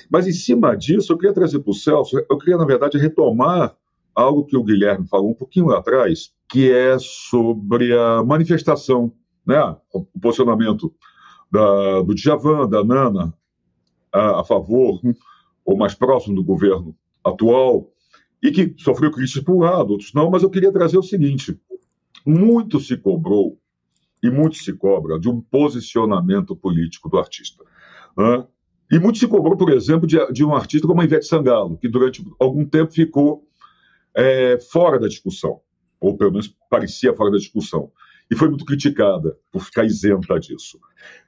[0.09, 3.75] Mas em cima disso, eu queria trazer para o Celso, eu queria, na verdade, retomar
[4.15, 9.11] algo que o Guilherme falou um pouquinho lá atrás, que é sobre a manifestação,
[9.45, 10.91] né, o posicionamento
[11.51, 13.33] da, do Djavan, da Nana,
[14.11, 14.99] a, a favor
[15.67, 17.91] ou mais próximo do governo atual,
[18.41, 21.59] e que sofreu críticas por um lado, outros não, mas eu queria trazer o seguinte:
[22.25, 23.59] muito se cobrou
[24.23, 27.63] e muito se cobra de um posicionamento político do artista.
[28.89, 31.89] E muito se cobrou, por exemplo, de, de, um artista como a Ivete Sangalo, que
[31.89, 33.45] durante algum tempo ficou
[34.15, 35.59] é, fora da discussão,
[35.99, 37.91] ou pelo menos parecia fora da discussão,
[38.29, 40.79] e foi muito criticada por ficar isenta disso.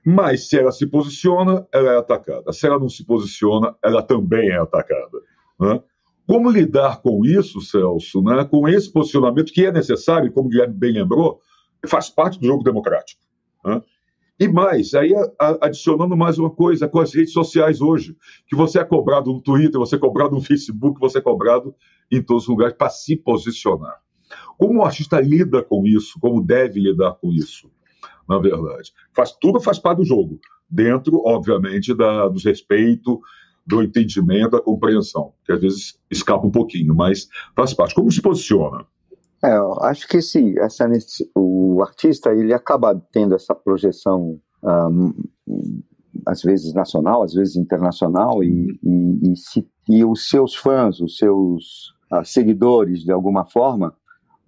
[0.05, 2.51] Mas se ela se posiciona, ela é atacada.
[2.51, 5.19] Se ela não se posiciona, ela também é atacada.
[5.59, 5.81] Né?
[6.27, 8.43] Como lidar com isso, Celso, né?
[8.45, 11.39] com esse posicionamento que é necessário, como o Guilherme bem lembrou,
[11.87, 13.21] faz parte do jogo democrático.
[13.63, 13.81] Né?
[14.39, 15.11] E mais, aí
[15.61, 18.15] adicionando mais uma coisa com as redes sociais hoje,
[18.47, 21.75] que você é cobrado no Twitter, você é cobrado no Facebook, você é cobrado
[22.09, 23.99] em todos os lugares para se posicionar.
[24.59, 27.71] Como o artista lida com isso, como deve lidar com isso,
[28.27, 28.91] na verdade?
[29.13, 30.37] Faz, tudo faz parte do jogo,
[30.69, 33.21] dentro, obviamente, da, do respeito,
[33.65, 37.95] do entendimento, da compreensão, que às vezes escapa um pouquinho, mas faz parte.
[37.95, 38.85] Como se posiciona?
[39.41, 40.85] É, eu acho que sim, essa,
[41.33, 45.13] o artista ele acaba tendo essa projeção um,
[46.25, 51.15] às vezes nacional, às vezes internacional e, e, e, se, e os seus fãs, os
[51.15, 53.95] seus uh, seguidores de alguma forma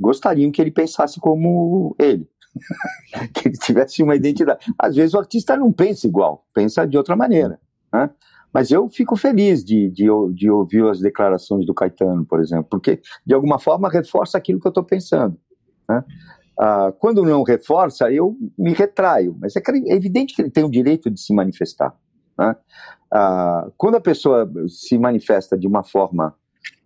[0.02, 2.28] gostariam que ele pensasse como ele,
[3.34, 4.66] que ele tivesse uma identidade.
[4.78, 7.60] Às vezes o artista não pensa igual, pensa de outra maneira,
[7.94, 8.10] né?
[8.54, 13.00] Mas eu fico feliz de, de, de, ouvir as declarações do Caetano, por exemplo, porque
[13.26, 15.38] de alguma forma reforça aquilo que eu estou pensando.
[15.88, 16.04] Né?
[16.60, 20.70] Ah, quando não reforça, eu me retraio, mas é, é, evidente que ele tem o
[20.70, 21.96] direito de se manifestar.
[22.38, 22.56] Né?
[23.10, 26.36] Ah, quando a pessoa se manifesta de uma forma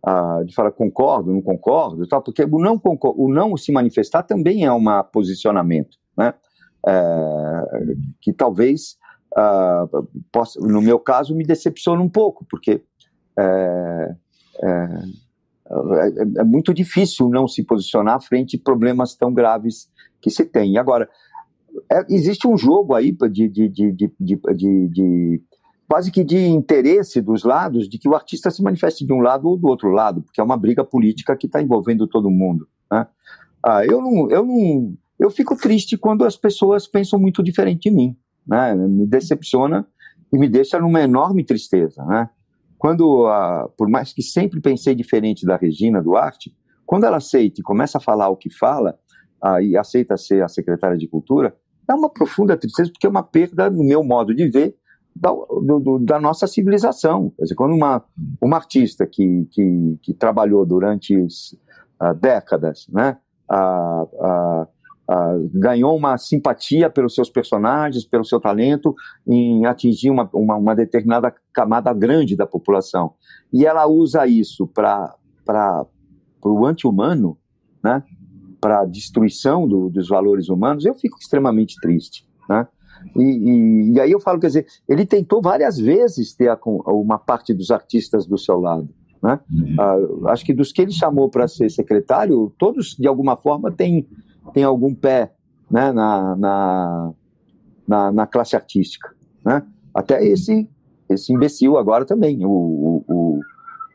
[0.06, 4.64] ah, de falar concordo, não concordo, tal, porque o não, o não se manifestar também
[4.64, 6.34] é um posicionamento, né?
[6.88, 7.64] É,
[8.22, 8.98] que talvez
[9.36, 12.84] uh, posso, no meu caso, me decepciona um pouco, porque
[13.36, 14.16] é,
[14.62, 19.90] é, é, é, muito difícil não se posicionar frente a problemas tão graves
[20.22, 20.78] que se tem.
[20.78, 21.10] Agora,
[21.92, 25.44] é, existe um jogo aí de, de, de, de,
[25.88, 29.48] quase que de interesse dos lados de que o artista se manifeste de um lado
[29.48, 32.68] ou do outro lado, porque é uma briga política que está envolvendo todo mundo.
[32.92, 33.08] Né?
[33.64, 37.96] Ah, eu não, eu não, eu fico triste quando as pessoas pensam muito diferente de
[37.96, 38.76] mim né?
[38.76, 39.88] Me decepciona
[40.32, 42.30] e me deixa numa enorme tristeza, né?
[42.78, 46.56] Quando, a, por mais que sempre pensei diferente da Regina Duarte,
[46.86, 49.00] quando ela aceita e começa a falar o que fala
[49.42, 51.56] a, e aceita ser a secretária de Cultura,
[51.88, 54.76] dá uma profunda tristeza porque é uma perda, no meu modo de ver,
[55.16, 57.32] da, do, da nossa civilização.
[57.38, 58.04] Quer dizer, quando uma,
[58.42, 63.18] uma artista que, que, que trabalhou durante uh, décadas, né,
[63.52, 64.68] uh,
[65.08, 68.96] Uh, ganhou uma simpatia pelos seus personagens, pelo seu talento,
[69.28, 73.14] em atingir uma, uma, uma determinada camada grande da população.
[73.54, 75.16] E ela usa isso para
[76.44, 77.38] o anti-humano,
[77.84, 78.04] né?
[78.60, 82.28] para a destruição do, dos valores humanos, eu fico extremamente triste.
[82.50, 82.68] Né?
[83.16, 87.18] E, e, e, aí eu falo, quer dizer, ele tentou várias vezes ter a, uma
[87.18, 88.90] parte dos artistas do seu lado.
[89.22, 89.40] Né?
[89.52, 90.28] Uhum.
[90.28, 94.08] acho que dos que ele chamou para ser secretário, todos de alguma forma têm,
[94.54, 95.34] têm algum pé
[95.70, 97.14] né, na, na,
[97.88, 99.16] na, na classe artística.
[99.44, 99.64] Né?
[99.94, 100.70] Até esse,
[101.10, 103.40] esse imbecil agora também, o, o,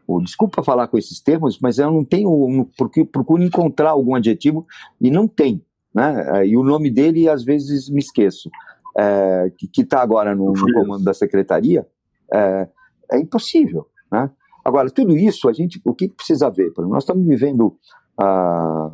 [0.06, 4.66] o, desculpa falar com esses termos, mas eu não tenho, porque procuro encontrar algum adjetivo
[5.00, 5.62] e não tem.
[5.94, 6.46] Né?
[6.46, 8.50] E o nome dele às vezes me esqueço,
[8.97, 11.86] é, que está agora no, no, comando da secretaria,
[12.32, 12.68] é,
[13.12, 13.86] é impossível.
[14.11, 14.30] Né?
[14.64, 16.72] Agora, tudo isso, a gente, o que precisa ver?
[16.78, 17.76] Nós estamos vivendo
[18.18, 18.91] ah,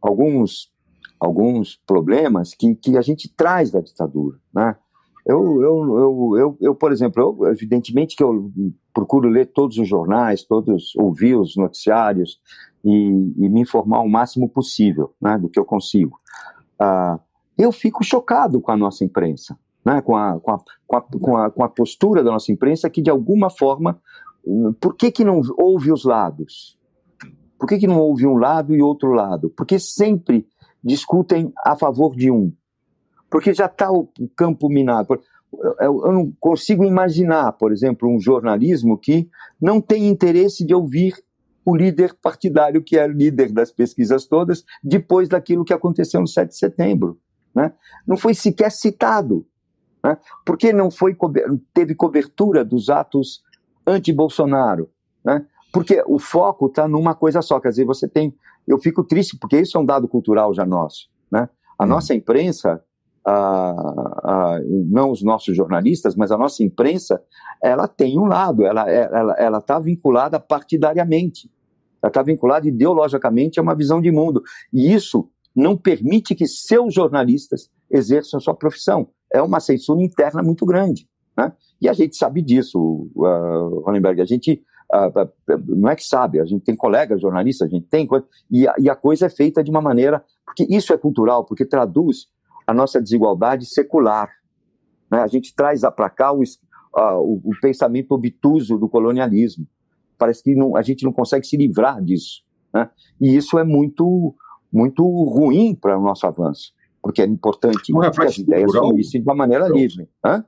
[0.00, 0.72] alguns,
[1.18, 4.76] alguns problemas que, que a gente traz da ditadura, né?
[5.26, 8.50] Eu, eu, eu, eu, eu, por exemplo, eu, evidentemente que eu
[8.94, 12.40] procuro ler todos os jornais, todos, ouvir os noticiários
[12.82, 16.16] e, e me informar o máximo possível, né, do que eu consigo.
[16.80, 17.20] Ah,
[17.58, 21.36] eu fico chocado com a nossa imprensa, né, com, a, com, a, com, a, com,
[21.36, 24.00] a, com a postura da nossa imprensa que, de alguma forma,
[24.80, 26.78] por que, que não houve os lados?
[27.58, 29.50] Por que, que não houve um lado e outro lado?
[29.50, 30.46] Porque sempre
[30.82, 32.52] discutem a favor de um.
[33.28, 35.20] Porque já está o campo minado.
[35.80, 39.28] Eu, eu não consigo imaginar, por exemplo, um jornalismo que
[39.60, 41.14] não tem interesse de ouvir
[41.64, 46.26] o líder partidário, que é o líder das pesquisas todas, depois daquilo que aconteceu no
[46.26, 47.18] 7 de setembro.
[47.58, 47.72] Né?
[48.06, 49.44] Não foi sequer citado.
[50.04, 50.16] Né?
[50.46, 51.16] Porque não foi,
[51.74, 53.42] teve cobertura dos atos
[53.84, 54.88] anti-Bolsonaro,
[55.24, 55.44] né?
[55.72, 58.32] Porque o foco está numa coisa só, quer dizer, você tem,
[58.66, 61.48] eu fico triste porque isso é um dado cultural já nosso, né?
[61.76, 61.88] A hum.
[61.88, 62.80] nossa imprensa,
[64.86, 67.20] não os nossos jornalistas, mas a nossa imprensa,
[67.60, 71.50] ela tem um lado, ela ela ela está vinculada partidariamente,
[72.00, 74.42] ela está vinculada ideologicamente a uma visão de mundo
[74.72, 75.28] e isso
[75.58, 79.08] não permite que seus jornalistas exerçam sua profissão.
[79.32, 81.08] É uma censura interna muito grande.
[81.36, 81.52] Né?
[81.80, 84.20] E a gente sabe disso, uh, Ronenberg.
[84.20, 88.08] A gente uh, não é que sabe, a gente tem colegas jornalistas, a gente tem.
[88.50, 90.24] E a, e a coisa é feita de uma maneira.
[90.44, 92.28] Porque isso é cultural, porque traduz
[92.66, 94.30] a nossa desigualdade secular.
[95.10, 95.20] Né?
[95.20, 99.66] A gente traz para cá o, uh, o, o, pensamento obtuso do colonialismo.
[100.16, 102.42] Parece que não, a gente não consegue se livrar disso.
[102.72, 102.88] Né?
[103.20, 104.34] E isso é muito,
[104.72, 109.34] muito ruim para o nosso avanço, porque é importante que as ideias fluíssem de uma
[109.34, 110.08] maneira livre.
[110.24, 110.44] Hã?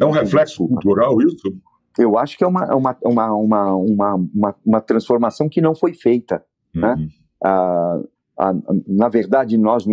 [0.00, 1.54] É um reflexo cultural isso?
[1.98, 6.44] Eu acho que é uma, uma, uma, uma, uma, uma transformação que não foi feita.
[6.72, 6.92] Né?
[6.92, 7.02] Uhum.
[7.02, 7.08] Né?
[7.42, 8.00] Ah,
[8.38, 8.54] a,
[8.86, 9.84] na verdade, nós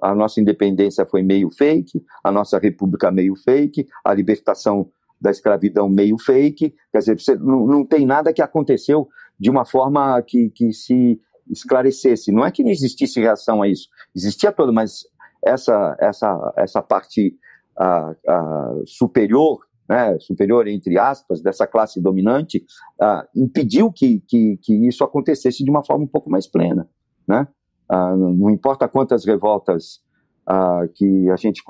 [0.00, 4.88] a nossa independência foi meio fake, a nossa república meio fake, a libertação
[5.20, 6.74] da escravidão meio fake.
[6.92, 9.08] Quer dizer, você, não, não tem nada que aconteceu
[9.38, 11.20] de uma forma que, que se
[11.50, 12.32] esclarecesse.
[12.32, 15.04] Não é que não existisse reação a isso, existia todo, mas
[15.44, 17.36] essa, essa, essa parte
[17.76, 22.64] a, a superior, né, superior entre aspas, dessa classe dominante,
[23.00, 26.88] uh, impediu que, que, que, isso acontecesse de uma forma um pouco mais plena.
[27.26, 27.46] Né?
[27.90, 30.00] Uh, não importa quantas revoltas
[30.48, 31.62] uh, que a gente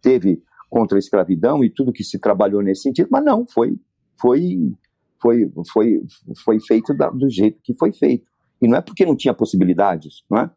[0.00, 3.76] teve contra a escravidão e tudo que se trabalhou nesse sentido, mas não, foi,
[4.20, 4.72] foi,
[5.20, 6.02] foi, foi,
[6.44, 8.29] foi feito da, do jeito que foi feito.
[8.60, 10.50] E não é porque não tinha possibilidades, não é?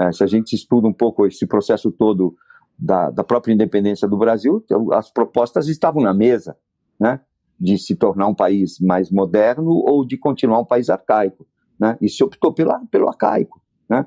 [0.00, 2.34] é se a gente estuda um pouco esse processo todo
[2.78, 6.56] da, da própria independência do Brasil, as propostas estavam na mesa,
[6.98, 7.20] né?
[7.60, 11.46] de se tornar um país mais moderno ou de continuar um país arcaico.
[11.78, 11.96] Né?
[12.00, 14.06] E se optou pela, pelo arcaico, né?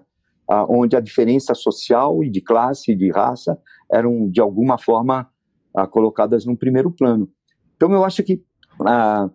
[0.50, 3.58] ah, onde a diferença social e de classe e de raça
[3.91, 5.30] eram, de alguma forma,
[5.76, 7.30] ah, colocadas no primeiro plano.
[7.76, 8.43] Então, eu acho que
[8.86, 9.30] ah,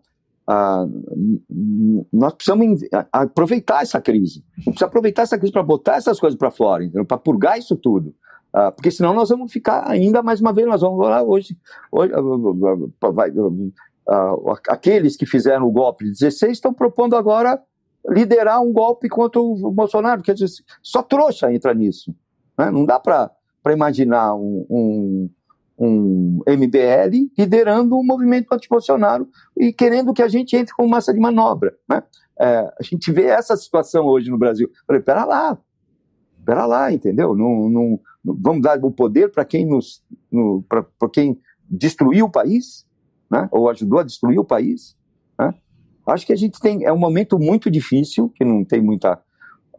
[0.51, 0.85] ah
[2.13, 2.81] nós precisamos
[3.13, 4.45] aproveitar essa crise.
[4.65, 8.13] Precisa aproveitar essa crise para botar essas coisas para fora, para purgar isso tudo.
[8.53, 11.57] Uh, porque senão nós vamos ficar ainda mais uma vez, nós vamos lá hoje,
[11.93, 17.63] hoje uh, vai, uh, aqueles que fizeram o golpe de 16 estão propondo agora
[18.09, 20.49] liderar um golpe contra o Bolsonaro, quer dizer,
[20.83, 22.13] só trouxa entra nisso.
[22.59, 22.73] Né?
[22.73, 23.31] Não dá para
[23.69, 25.31] imaginar um, um,
[25.81, 29.27] um, MBL liderando um movimento anti-Bolsonaro
[29.57, 31.75] e querendo que a gente entre com massa de manobra.
[31.89, 32.03] Né?
[32.39, 34.71] É, a gente vê essa situação hoje no Brasil.
[34.87, 35.59] Falei, pera lá,
[36.45, 37.35] pera lá, entendeu?
[37.35, 40.05] Não, não, vamos dar o poder para quem nos,
[40.69, 42.87] para quem destruiu o país,
[43.31, 43.49] né?
[43.51, 44.97] Ou ajudou a destruir o país,
[45.39, 45.55] né?
[46.07, 49.23] Acho que a gente tem é um momento muito difícil que não tem muita,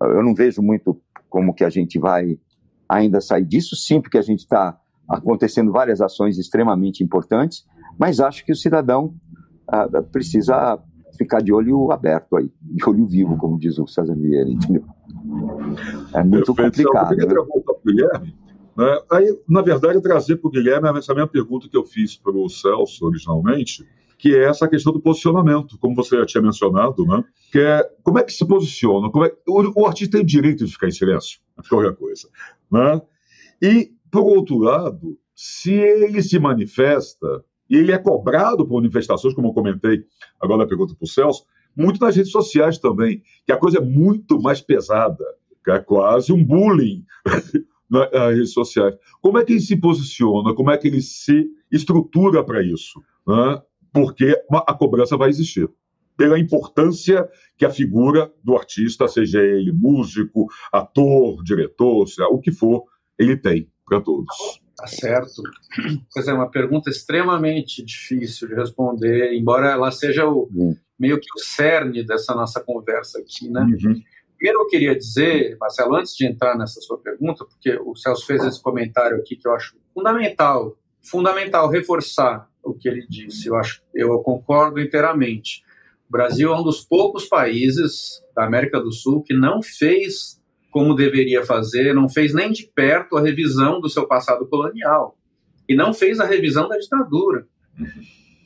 [0.01, 0.99] eu não vejo muito
[1.29, 2.39] como que a gente vai
[2.87, 3.75] ainda sair disso.
[3.75, 4.79] Sinto que a gente está
[5.11, 7.65] acontecendo várias ações extremamente importantes,
[7.99, 9.13] mas acho que o cidadão
[9.69, 10.79] uh, precisa
[11.17, 14.83] ficar de olho aberto aí, de olho vivo, como diz o César Vieira, entendeu?
[16.13, 16.89] É muito Perfeito.
[16.89, 17.13] complicado.
[17.13, 17.45] Então, eu
[17.83, 18.09] queria né?
[18.09, 18.35] Guilherme,
[18.77, 18.99] né?
[19.11, 22.49] Aí, na verdade, trazer para o Guilherme essa mesma pergunta que eu fiz para o
[22.49, 23.85] Celso originalmente,
[24.17, 27.23] que é essa questão do posicionamento, como você já tinha mencionado, né?
[27.51, 30.65] Que é como é que se posiciona, como é, o, o artista tem o direito
[30.65, 31.39] de ficar em silêncio,
[31.69, 32.27] qualquer coisa,
[32.71, 33.01] né?
[33.61, 39.47] E, por outro lado, se ele se manifesta e ele é cobrado por manifestações, como
[39.47, 40.03] eu comentei
[40.39, 41.45] agora na pergunta para o Celso,
[41.75, 45.23] muito nas redes sociais também, que a coisa é muito mais pesada,
[45.63, 47.05] que é quase um bullying
[47.89, 48.95] nas redes sociais.
[49.21, 50.53] Como é que ele se posiciona?
[50.53, 53.01] Como é que ele se estrutura para isso?
[53.25, 53.61] Né?
[53.93, 54.35] porque
[54.67, 55.69] a cobrança vai existir.
[56.15, 62.51] Pela importância que a figura do artista, seja ele músico, ator, diretor, seja o que
[62.51, 62.83] for,
[63.17, 64.33] ele tem para todos.
[64.77, 65.43] Tá certo.
[66.13, 70.75] Pois é, uma pergunta extremamente difícil de responder, embora ela seja o, uhum.
[70.97, 73.61] meio que o cerne dessa nossa conversa aqui, né?
[73.61, 74.01] Uhum.
[74.37, 78.43] Primeiro eu queria dizer, Marcelo, antes de entrar nessa sua pergunta, porque o Celso fez
[78.45, 83.47] esse comentário aqui que eu acho fundamental, fundamental reforçar o que ele disse.
[83.47, 85.63] Eu acho, eu concordo inteiramente.
[86.09, 90.40] O Brasil é um dos poucos países da América do Sul que não fez
[90.71, 95.17] como deveria fazer, não fez nem de perto a revisão do seu passado colonial
[95.69, 97.45] e não fez a revisão da ditadura.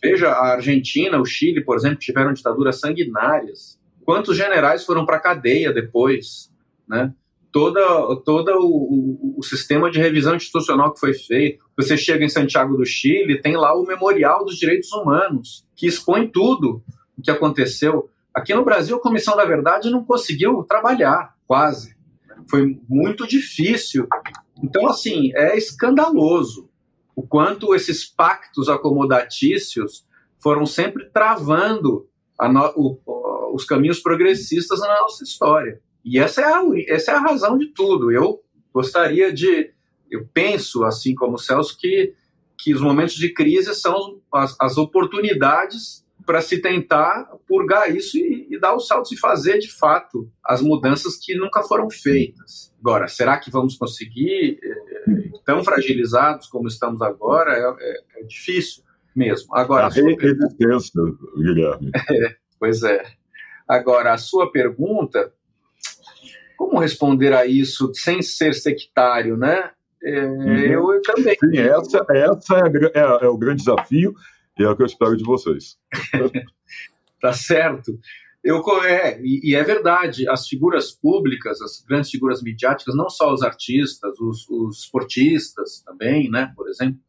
[0.03, 3.79] Veja, a Argentina, o Chile, por exemplo, tiveram ditaduras sanguinárias.
[4.03, 6.51] Quantos generais foram para a cadeia depois,
[6.87, 7.13] né?
[7.55, 7.81] toda,
[8.25, 11.63] todo o, o, sistema de revisão institucional que foi feito.
[11.77, 16.27] Você chega em Santiago do Chile, tem lá o Memorial dos Direitos Humanos, que expõe
[16.27, 16.83] tudo
[17.17, 18.09] o que aconteceu.
[18.33, 21.94] Aqui no Brasil, a Comissão da Verdade não conseguiu trabalhar, quase.
[22.49, 24.07] Foi muito difícil.
[24.61, 26.69] Então, assim, é escandaloso
[27.15, 30.05] o quanto esses pactos acomodatícios
[30.37, 32.07] foram sempre travando
[32.39, 35.81] no, o, os caminhos progressistas na nossa história.
[36.03, 38.11] E essa é, a, essa é a razão de tudo.
[38.11, 38.43] Eu
[38.73, 39.71] gostaria de.
[40.11, 42.13] Eu penso, assim como o Celso, que,
[42.57, 48.47] que os momentos de crise são as, as oportunidades para se tentar purgar isso e,
[48.49, 52.73] e, dar os saltos e fazer de fato as mudanças que nunca foram feitas.
[52.79, 57.53] Agora, será que vamos conseguir, é, tão fragilizados como estamos agora?
[57.53, 58.83] É, é, é difícil
[59.15, 59.55] mesmo.
[59.55, 61.01] Agora, a, a resistência,
[61.37, 61.91] Guilherme.
[62.11, 63.03] É, pois é.
[63.67, 65.31] Agora, a sua pergunta
[66.57, 69.71] como responder a isso sem ser sectário, né?
[70.03, 70.57] É, uhum.
[70.57, 71.35] eu, também.
[71.39, 74.13] Sim, essa, essa é, é, é, o grande desafio
[74.57, 75.77] e é o que eu espero de vocês.
[77.21, 77.99] tá certo.
[78.43, 83.33] Eu, é, e, e, é verdade, as figuras públicas, as grandes figuras midiáticas, não só
[83.33, 86.99] os artistas, os, os esportistas também, né, por exemplo,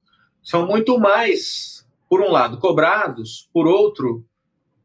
[0.42, 4.24] são muito mais, por um lado, cobrados, por outro,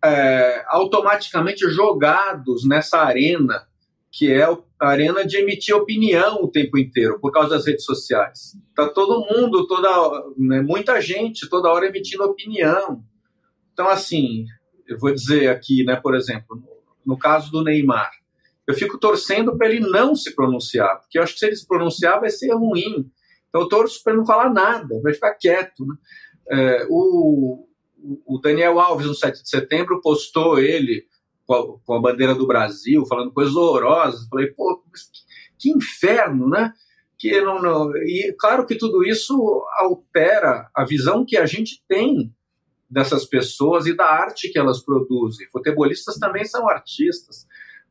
[0.03, 3.65] é, automaticamente jogados nessa arena
[4.11, 8.57] que é a arena de emitir opinião o tempo inteiro, por causa das redes sociais.
[8.75, 9.89] Tá todo mundo, toda,
[10.37, 13.01] né, muita gente, toda hora emitindo opinião.
[13.71, 14.45] Então, assim,
[14.85, 18.11] eu vou dizer aqui, né, por exemplo, no, no caso do Neymar,
[18.67, 21.67] eu fico torcendo para ele não se pronunciar, porque eu acho que se ele se
[21.67, 23.09] pronunciar vai ser ruim.
[23.47, 25.85] Então, eu torço para ele não falar nada, vai ficar quieto.
[25.85, 25.95] Né?
[26.51, 27.65] É, o,
[28.25, 31.05] o Daniel Alves, no 7 de setembro, postou ele
[31.51, 34.27] com a, com a bandeira do Brasil, falando coisas horrorosas.
[34.29, 34.89] Falei, pô, que,
[35.59, 36.71] que inferno, né?
[37.19, 39.35] Que não, não, e claro que tudo isso
[39.77, 42.33] altera a visão que a gente tem
[42.89, 45.47] dessas pessoas e da arte que elas produzem.
[45.51, 47.45] Futebolistas também são artistas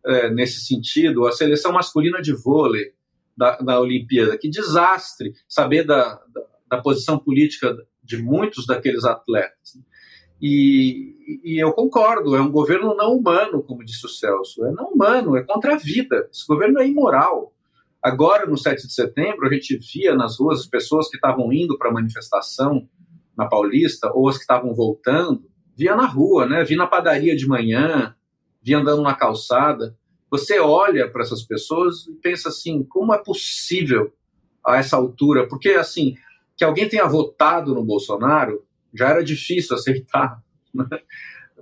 [0.04, 1.26] é, nesse sentido.
[1.26, 2.92] A seleção masculina de vôlei
[3.36, 9.78] da, da Olimpíada, que desastre saber da, da, da posição política de muitos daqueles atletas.
[10.40, 14.64] E, e, eu concordo, é um governo não humano, como disse o Celso.
[14.64, 16.28] É não humano, é contra a vida.
[16.32, 17.52] Esse governo é imoral.
[18.02, 21.76] Agora, no 7 de setembro, a gente via nas ruas as pessoas que estavam indo
[21.76, 22.88] para a manifestação
[23.36, 25.44] na Paulista, ou as que estavam voltando,
[25.76, 26.64] via na rua, né?
[26.64, 28.14] via na padaria de manhã,
[28.62, 29.96] via andando na calçada.
[30.30, 34.12] Você olha para essas pessoas e pensa assim: como é possível
[34.66, 35.46] a essa altura?
[35.46, 36.14] Porque, assim,
[36.56, 38.64] que alguém tenha votado no Bolsonaro
[38.94, 40.42] já era difícil aceitar,
[40.74, 40.86] né?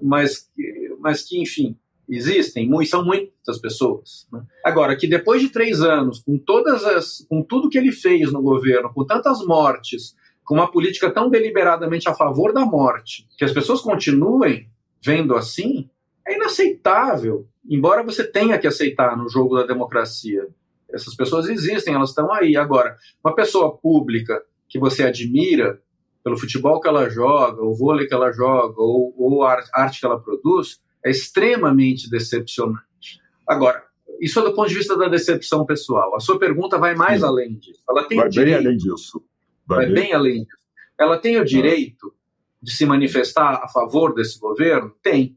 [0.02, 0.50] mas,
[0.98, 1.76] mas que, enfim,
[2.08, 4.26] existem, são muitas pessoas.
[4.32, 4.42] Né?
[4.64, 8.42] Agora, que depois de três anos, com todas as, com tudo que ele fez no
[8.42, 13.52] governo, com tantas mortes, com uma política tão deliberadamente a favor da morte, que as
[13.52, 14.70] pessoas continuem
[15.04, 15.90] vendo assim,
[16.26, 17.46] é inaceitável.
[17.68, 20.48] Embora você tenha que aceitar no jogo da democracia.
[20.90, 22.56] Essas pessoas existem, elas estão aí.
[22.56, 25.80] Agora, uma pessoa pública que você admira,
[26.28, 30.04] pelo futebol que ela joga, o vôlei que ela joga, ou, ou a arte que
[30.04, 33.18] ela produz, é extremamente decepcionante.
[33.46, 33.82] Agora,
[34.20, 36.14] isso é do ponto de vista da decepção pessoal.
[36.14, 37.26] A sua pergunta vai mais Sim.
[37.26, 37.80] além disso.
[37.88, 39.24] Ela tem vai direito, bem além disso.
[39.66, 39.94] Vai, vai bem.
[39.94, 40.58] bem além disso.
[41.00, 42.12] Ela tem o direito
[42.60, 44.92] de se manifestar a favor desse governo?
[45.02, 45.34] Tem.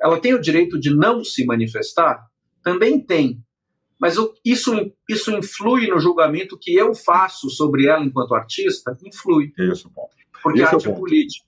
[0.00, 2.26] Ela tem o direito de não se manifestar?
[2.60, 3.40] Também tem.
[4.00, 8.98] Mas isso, isso influi no julgamento que eu faço sobre ela enquanto artista?
[9.04, 9.52] Influi.
[9.58, 9.88] Isso,
[10.44, 11.46] Porque Esse arte é, é política.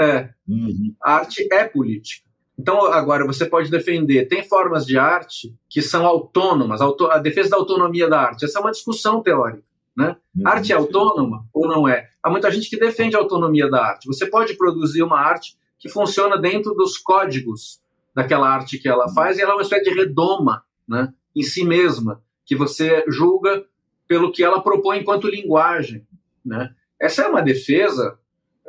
[0.00, 0.28] É.
[0.48, 0.94] Uhum.
[1.02, 2.28] A arte é política.
[2.56, 4.26] Então, agora, você pode defender.
[4.26, 8.44] Tem formas de arte que são autônomas, a defesa da autonomia da arte.
[8.44, 9.64] Essa é uma discussão teórica.
[9.96, 10.16] Né?
[10.36, 12.08] Uhum, arte é autônoma ou não é?
[12.22, 14.06] Há muita gente que defende a autonomia da arte.
[14.06, 17.80] Você pode produzir uma arte que funciona dentro dos códigos
[18.14, 19.14] daquela arte que ela uhum.
[19.14, 23.64] faz e ela é uma espécie de redoma né, em si mesma, que você julga
[24.06, 26.06] pelo que ela propõe enquanto linguagem.
[26.44, 26.72] Né?
[27.00, 28.18] Essa é uma defesa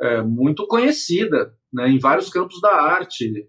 [0.00, 3.48] é, muito conhecida né, em vários campos da arte,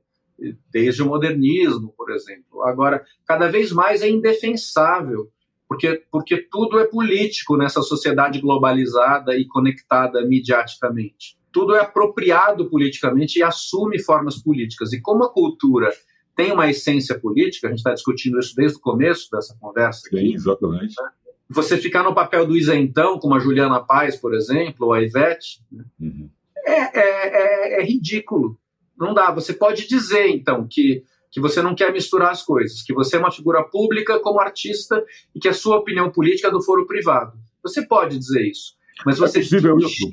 [0.71, 2.63] desde o modernismo, por exemplo.
[2.63, 5.31] Agora, cada vez mais é indefensável
[5.71, 11.37] porque, porque tudo é político nessa sociedade globalizada e conectada mediaticamente.
[11.49, 14.91] Tudo é apropriado politicamente e assume formas políticas.
[14.91, 15.89] E como a cultura
[16.35, 20.01] tem uma essência política, a gente está discutindo isso desde o começo dessa conversa.
[20.07, 20.93] Aqui, Sim, exatamente.
[21.01, 21.09] Né?
[21.47, 25.61] Você ficar no papel do isentão, como a Juliana Paz, por exemplo, ou a Ivete,
[25.71, 25.85] né?
[26.01, 26.29] uhum.
[26.65, 28.57] É, é, é, é ridículo.
[28.97, 29.31] Não dá.
[29.31, 33.19] Você pode dizer, então, que que você não quer misturar as coisas, que você é
[33.19, 35.01] uma figura pública como artista
[35.33, 37.39] e que a sua opinião política é do foro privado.
[37.63, 38.73] Você pode dizer isso,
[39.05, 40.09] mas você é possível isso?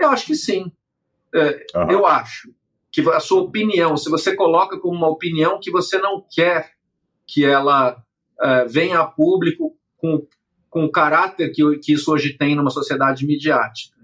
[0.00, 0.72] Eu acho que sim.
[1.32, 2.52] É, eu acho
[2.90, 6.72] que a sua opinião, se você coloca como uma opinião que você não quer
[7.26, 8.02] que ela
[8.40, 10.26] é, venha a público com,
[10.68, 13.96] com o caráter que, que isso hoje tem numa sociedade midiática,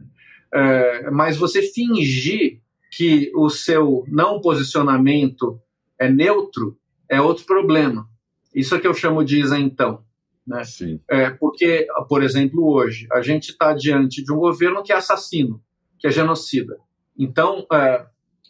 [0.52, 5.60] é, mas você fingir que o seu não posicionamento
[5.98, 6.78] é neutro,
[7.08, 8.08] é outro problema.
[8.54, 10.04] Isso é que eu chamo de isentão.
[10.46, 10.64] Né?
[10.64, 11.00] Sim.
[11.08, 15.62] É, porque, por exemplo, hoje, a gente está diante de um governo que é assassino,
[15.98, 16.78] que é genocida.
[17.16, 18.06] Então, é,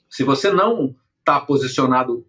[0.09, 2.25] se você não está posicionado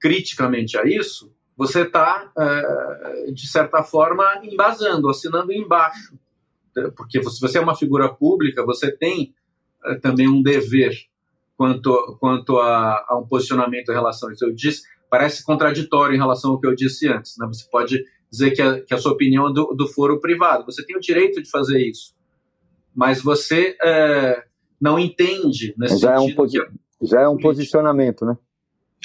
[0.00, 6.18] criticamente a isso, você está, é, de certa forma, embasando, assinando embaixo.
[6.96, 9.34] Porque se você é uma figura pública, você tem
[9.84, 10.92] é, também um dever
[11.56, 14.44] quanto, quanto a, a, um posicionamento em relação a isso.
[14.44, 17.36] Eu disse, parece contraditório em relação ao que eu disse antes.
[17.38, 17.46] Né?
[17.46, 20.64] Você pode dizer que a, que a sua opinião é do, do foro privado.
[20.64, 22.14] Você tem o direito de fazer isso.
[22.94, 24.44] Mas você é,
[24.80, 26.30] não entende nesse já sentido.
[26.30, 28.36] É um posi que, já é um posicionamento, né?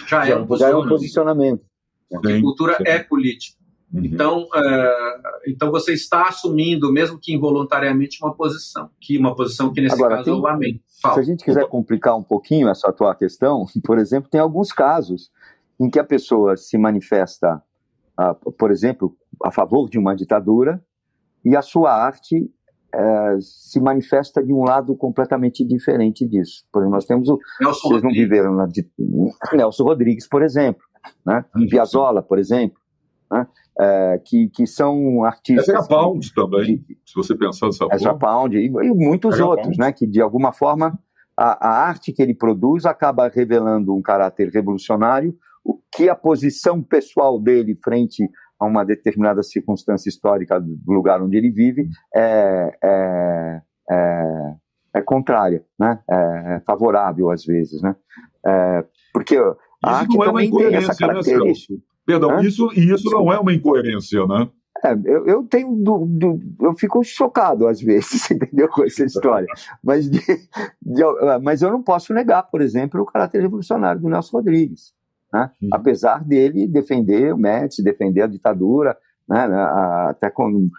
[0.07, 1.65] Já, já, é, um já é um posicionamento.
[2.09, 2.83] Porque cultura sim.
[2.85, 3.57] é política.
[3.93, 4.03] Uhum.
[4.03, 9.81] Então, é, então você está assumindo, mesmo que involuntariamente, uma posição, que uma posição que
[9.81, 10.81] nesse Agora, caso tem, eu lamento.
[11.01, 11.13] Fala.
[11.15, 15.31] Se a gente quiser complicar um pouquinho essa tua questão, por exemplo, tem alguns casos
[15.79, 17.61] em que a pessoa se manifesta,
[18.57, 20.83] por exemplo, a favor de uma ditadura
[21.45, 22.51] e a sua arte
[22.93, 26.65] uh, se manifesta de um lado completamente diferente disso.
[26.71, 27.39] Por exemplo, nós temos o.
[27.61, 28.67] Nelson vocês não viveram na.
[29.53, 30.83] Nelson Rodrigues, por exemplo.
[31.25, 31.45] Né?
[31.55, 31.67] Uhum.
[31.67, 32.77] Piazzolla, por exemplo.
[33.31, 33.47] Né?
[33.79, 35.67] É, que, que são artistas.
[35.67, 38.19] Ezra Pound também, que, se você pensar dessa Ezra forma.
[38.19, 39.91] Pound e, e muitos Ezra outros, né?
[39.91, 40.97] Que de alguma forma
[41.37, 46.81] a, a, arte que ele produz acaba revelando um caráter revolucionário, o que a posição
[46.81, 48.27] pessoal dele frente
[48.59, 53.61] a uma determinada circunstância histórica do lugar onde ele vive é, é,
[53.91, 54.53] é,
[54.95, 55.99] é contrária, né?
[56.09, 57.95] É, é favorável às vezes, né?
[58.45, 61.73] É, porque a Isso arte também tem essa né, característica.
[61.73, 64.49] Né, Perdão, isso, e isso não é uma incoerência, né?
[64.85, 69.47] É, eu, eu tenho do, do, eu fico chocado às vezes, entendeu, com essa história.
[69.83, 70.19] Mas, de,
[70.81, 71.03] de,
[71.43, 74.93] mas eu não posso negar, por exemplo, o caráter revolucionário do Nelson Rodrigues.
[75.33, 75.51] Né?
[75.73, 78.97] Apesar dele defender o Médici, defender a ditadura,
[79.27, 79.45] né?
[80.09, 80.69] até, com,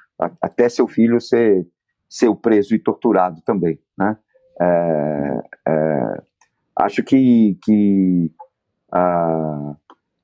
[0.41, 1.67] até seu filho ser,
[2.09, 3.79] ser preso e torturado também.
[3.99, 4.17] Né?
[4.59, 6.23] É, é,
[6.77, 8.33] acho que, que
[8.95, 9.77] uh,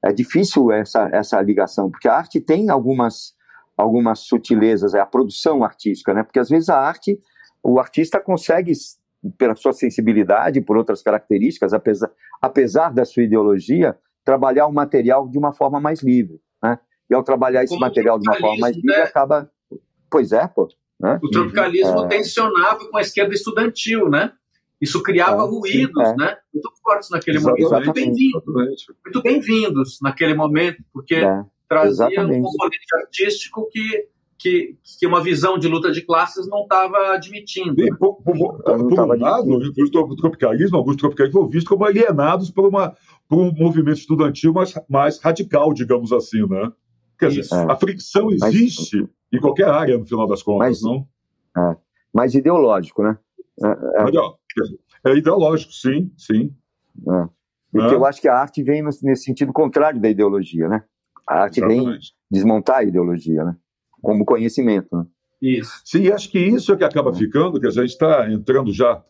[0.05, 3.35] é difícil essa, essa ligação, porque a arte tem algumas,
[3.75, 6.23] algumas sutilezas, é a produção artística, né?
[6.23, 7.19] Porque às vezes a arte,
[7.63, 8.73] o artista consegue,
[9.39, 12.11] pela sua sensibilidade, por outras características, apesar,
[12.43, 16.79] apesar da sua ideologia, trabalhar o material de uma forma mais livre, né?
[17.09, 19.03] E ao trabalhar esse material de uma forma mais livre, né?
[19.05, 19.51] acaba.
[20.11, 20.69] Pois é, pô.
[21.01, 21.19] Né?
[21.23, 22.09] O tropicalismo é...
[22.09, 24.33] tensionava com a esquerda estudantil, né?
[24.81, 26.17] Isso criava é, ruídos, sim, é.
[26.17, 26.37] né?
[26.53, 27.71] Muito fortes naquele momento.
[27.71, 28.87] Muito bem-vindos.
[29.05, 34.09] Muito bem-vindos naquele momento, porque é, trazia um componente artístico que
[34.45, 37.81] que, que uma visão de luta de classes não estava admitindo.
[37.81, 42.51] E, por, por, por, por um lado, o tropicalismo, alguns tropicalistas foram vistos como alienados
[42.51, 42.95] por, uma,
[43.27, 46.71] por um movimento estudantil mais, mais radical, digamos assim, né?
[47.19, 47.73] Quer dizer, é.
[47.73, 51.07] a fricção existe mas, em qualquer área, no final das contas, mas, não?
[51.57, 51.77] É,
[52.13, 53.17] mais ideológico, né?
[53.63, 54.05] É, é,
[55.05, 56.55] é ideológico, sim, sim.
[57.09, 57.29] É.
[57.73, 60.85] Porque eu acho que a arte vem nesse sentido contrário da ideologia, né?
[61.29, 61.89] A arte Exatamente.
[61.89, 61.99] vem
[62.31, 63.57] desmontar a ideologia, né?
[64.01, 65.05] Como conhecimento, né?
[65.43, 65.83] Isso.
[65.85, 69.03] Sim, acho que isso é que acaba ficando, que a gente está entrando já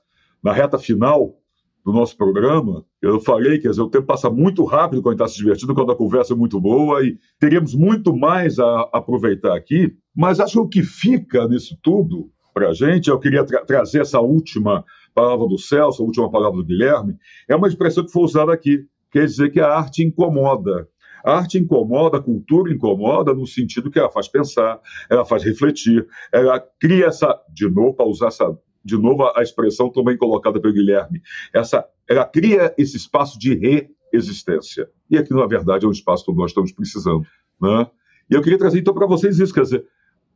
[0.43, 1.37] na reta final
[1.85, 2.85] do nosso programa.
[3.03, 6.33] Eu falei que o tempo passa muito rápido quando está se divertindo, quando a conversa
[6.33, 9.95] é muito boa e teríamos muito mais a aproveitar aqui.
[10.17, 14.01] Mas acho que o que fica nisso tudo para a gente, eu queria tra trazer
[14.01, 14.85] essa última
[15.15, 17.17] palavra do Celso, a última palavra do Guilherme,
[17.49, 18.87] é uma expressão que foi usada aqui.
[19.11, 20.89] Quer dizer que a arte incomoda.
[21.25, 26.07] A arte incomoda, a cultura incomoda no sentido que ela faz pensar, ela faz refletir,
[26.31, 30.75] ela cria essa, de novo, para usar essa, de novo a expressão também colocada pelo
[30.75, 31.23] Guilherme,
[31.55, 34.91] essa, ela cria esse espaço de reexistência.
[35.11, 37.25] E aqui, na verdade, é um espaço que nós estamos precisando.
[37.59, 37.87] Né?
[38.31, 39.87] E eu queria trazer então para vocês isso, quer dizer,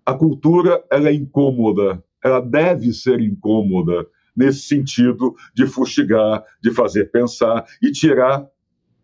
[0.07, 4.07] a cultura ela é incômoda, ela deve ser incômoda
[4.39, 8.47] nesse sentido de fustigar, de fazer pensar e tirar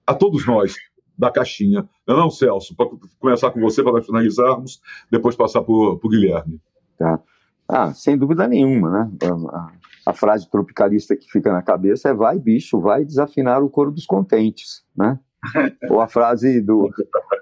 [0.07, 0.76] a todos nós
[1.18, 1.89] da caixinha.
[2.07, 2.76] Não, é não Celso?
[2.76, 4.80] Para começar com você, para finalizarmos,
[5.11, 6.61] depois passar para o Guilherme.
[6.97, 7.20] Tá.
[7.68, 9.11] Ah, sem dúvida nenhuma, né?
[9.51, 13.91] A, a, frase tropicalista que fica na cabeça é vai, bicho, vai desafinar o coro
[13.91, 15.18] dos contentes, né?
[15.91, 16.91] Ou a frase do,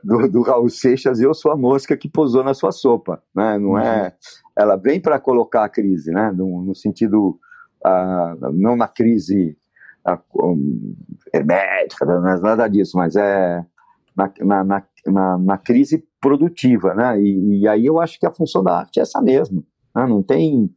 [0.02, 3.58] do, do, Raul Seixas, eu sou a mosca que posou na sua sopa, né?
[3.58, 4.14] Não é...
[4.56, 6.30] Ela vem para colocar a crise, né?
[6.30, 7.38] No, no sentido,
[8.52, 9.56] não na crise
[10.06, 10.94] uh, um,
[11.32, 13.64] hermética, nada disso, mas é
[14.16, 17.20] na, na, na, na crise produtiva, né?
[17.20, 19.64] E, e, aí eu acho que a função da arte é essa mesmo.
[19.94, 20.06] Né?
[20.06, 20.70] Não tem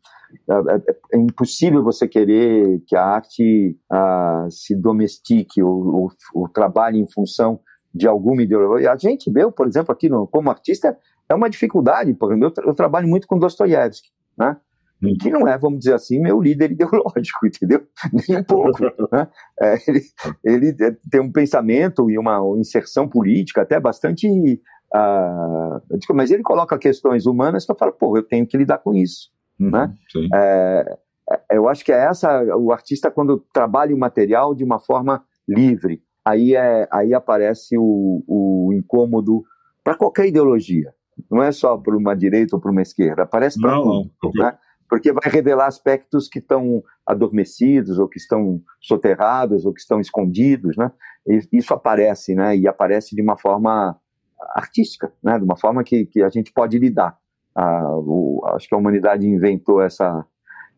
[0.50, 6.50] é, é, é, impossível você querer que a arte ah, se domestique ou, ou, ou,
[6.50, 7.60] trabalhe em função
[7.94, 8.92] de alguma ideologia.
[8.92, 10.98] A gente, eu, por exemplo, aqui no, como artista,
[11.30, 12.14] é uma dificuldade.
[12.14, 14.58] Por exemplo, eu, eu trabalho muito com Dostoiévski, né?
[15.02, 15.16] Uhum.
[15.20, 17.86] que não é, vamos dizer assim, meu líder ideológico, entendeu?
[18.12, 18.80] Nem um pouco.
[19.12, 19.28] né?
[19.62, 20.02] é, ele,
[20.44, 20.74] ele,
[21.10, 24.28] tem um pensamento e uma inserção política até bastante.
[24.28, 28.94] Uh, mas ele coloca questões humanas que eu falo, pô, eu tenho que lidar com
[28.94, 29.30] isso.
[29.60, 29.94] Uhum, né?
[30.34, 30.98] É,
[31.32, 35.24] é, eu acho que é essa, o artista, quando trabalha o material de uma forma
[35.48, 39.44] livre, aí, é, aí aparece o, o incômodo
[39.84, 40.94] para qualquer ideologia.
[41.32, 44.12] Não é só para uma direita ou para uma esquerda, aparece para tudo.
[44.36, 44.58] Né?
[44.96, 50.78] Porque vai revelar aspectos que estão adormecidos ou que estão soterrados ou que estão escondidos,
[50.78, 50.90] né?
[51.52, 52.56] Isso aparece, né?
[52.56, 54.00] E aparece de uma forma
[54.56, 55.38] artística, né?
[55.38, 57.18] De uma forma que, que a gente pode lidar.
[57.54, 60.26] Ah, o, acho que a humanidade inventou essa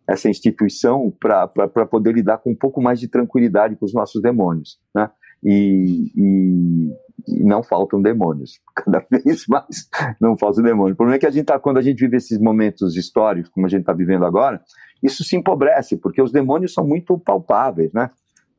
[0.09, 4.79] essa instituição para poder lidar com um pouco mais de tranquilidade com os nossos demônios,
[4.95, 5.11] né?
[5.43, 6.89] E, e,
[7.27, 8.59] e, não faltam demônios.
[8.75, 9.89] Cada vez mais
[10.19, 10.93] não faltam demônios.
[10.93, 13.65] O problema é que a gente tá, quando a gente vive esses momentos históricos, como
[13.65, 14.61] a gente está vivendo agora,
[15.01, 18.09] isso se empobrece, porque os demônios são muito palpáveis, né?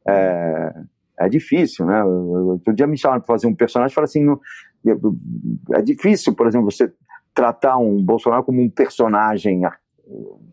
[0.07, 0.75] É,
[1.21, 2.03] é difícil, né?
[2.05, 4.41] Outro dia me chamaram para fazer um personagem e falaram assim: não,
[5.73, 6.93] é difícil, por exemplo, você
[7.35, 9.65] tratar um Bolsonaro como um personagem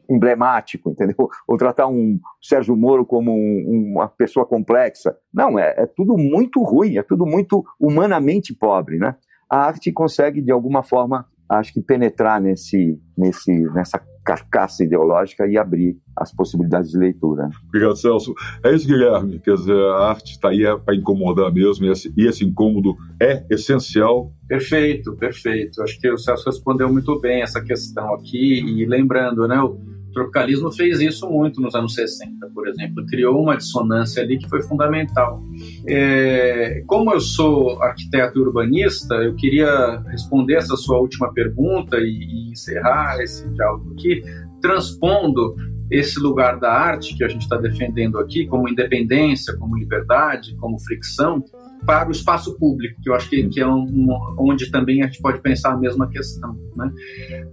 [0.09, 1.29] emblemático, entendeu?
[1.47, 5.15] Ou tratar um Sérgio Moro como um, uma pessoa complexa.
[5.33, 9.15] Não, é, é tudo muito ruim, é tudo muito humanamente pobre, né?
[9.49, 15.57] A arte consegue, de alguma forma, acho que penetrar nesse, nesse, nessa carcaça ideológica e
[15.57, 17.49] abrir as possibilidades de leitura.
[17.67, 18.33] Obrigado, Celso.
[18.63, 19.39] É isso, Guilherme.
[19.39, 22.95] Quer dizer, a arte está aí é para incomodar mesmo, e esse, e esse incômodo
[23.21, 24.31] é essencial.
[24.47, 25.81] Perfeito, perfeito.
[25.83, 29.77] Acho que o Celso respondeu muito bem essa questão aqui, e lembrando, né, o
[30.15, 34.61] tropicalismo fez isso muito nos anos 60, por exemplo, criou uma dissonância ali que foi
[34.61, 35.43] fundamental.
[35.85, 42.07] É, como eu sou arquiteto e urbanista, eu queria responder essa sua última pergunta e,
[42.07, 44.23] e encerrar esse diálogo aqui,
[44.61, 45.55] transpondo
[45.91, 50.79] esse lugar da arte que a gente está defendendo aqui, como independência, como liberdade, como
[50.79, 51.43] fricção,
[51.85, 54.07] para o espaço público, que eu acho que, que é um,
[54.37, 56.57] onde também a gente pode pensar a mesma questão.
[56.75, 56.91] Né?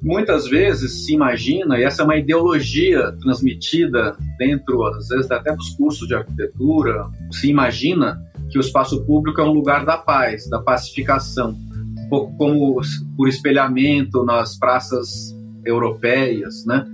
[0.01, 5.71] Muitas vezes se imagina, e essa é uma ideologia transmitida dentro, às vezes, até dos
[5.71, 8.21] cursos de arquitetura, se imagina
[8.51, 11.57] que o espaço público é um lugar da paz, da pacificação,
[11.99, 12.81] um pouco como
[13.17, 16.85] por espelhamento nas praças europeias, né?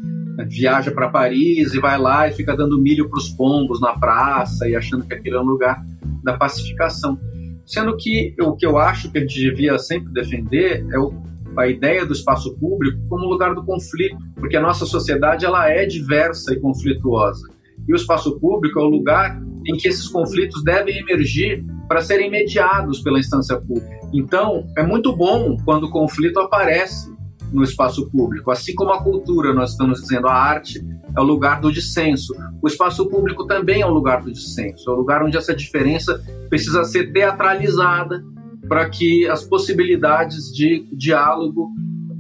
[0.46, 4.68] Viaja para Paris e vai lá e fica dando milho para os pombos na praça
[4.68, 5.84] e achando que aquele é um lugar
[6.22, 7.18] da pacificação.
[7.66, 11.12] Sendo que o que eu acho que a gente devia sempre defender é o,
[11.56, 15.84] a ideia do espaço público como lugar do conflito, porque a nossa sociedade ela é
[15.84, 17.46] diversa e conflituosa.
[17.86, 22.30] E o espaço público é o lugar em que esses conflitos devem emergir para serem
[22.30, 23.98] mediados pela instância pública.
[24.12, 27.12] Então, é muito bom quando o conflito aparece
[27.52, 30.84] no espaço público, assim como a cultura, nós estamos dizendo, a arte
[31.16, 32.34] é o lugar do dissenso.
[32.62, 36.22] O espaço público também é o lugar do dissenso, é o lugar onde essa diferença
[36.48, 38.22] precisa ser teatralizada
[38.68, 41.70] para que as possibilidades de diálogo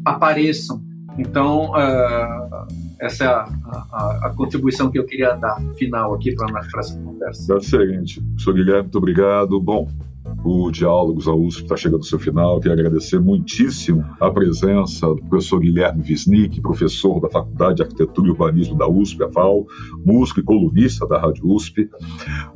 [0.04, 0.82] apareçam.
[1.18, 2.66] Então, uh,
[3.00, 3.48] essa é a,
[3.92, 7.56] a, a, contribuição que eu queria dar final aqui para essa conversa.
[7.56, 8.22] Excelente.
[8.38, 8.52] Sr.
[8.54, 9.60] Guilherme, muito obrigado.
[9.60, 9.88] Bom,
[10.44, 12.60] o Diálogos à USP está chegando ao seu final.
[12.60, 18.30] Quero agradecer muitíssimo a presença do professor Guilherme Wisnik, professor da Faculdade de Arquitetura e
[18.30, 19.66] Urbanismo da USP, a FAO,
[20.04, 21.88] músico e colunista da Rádio USP,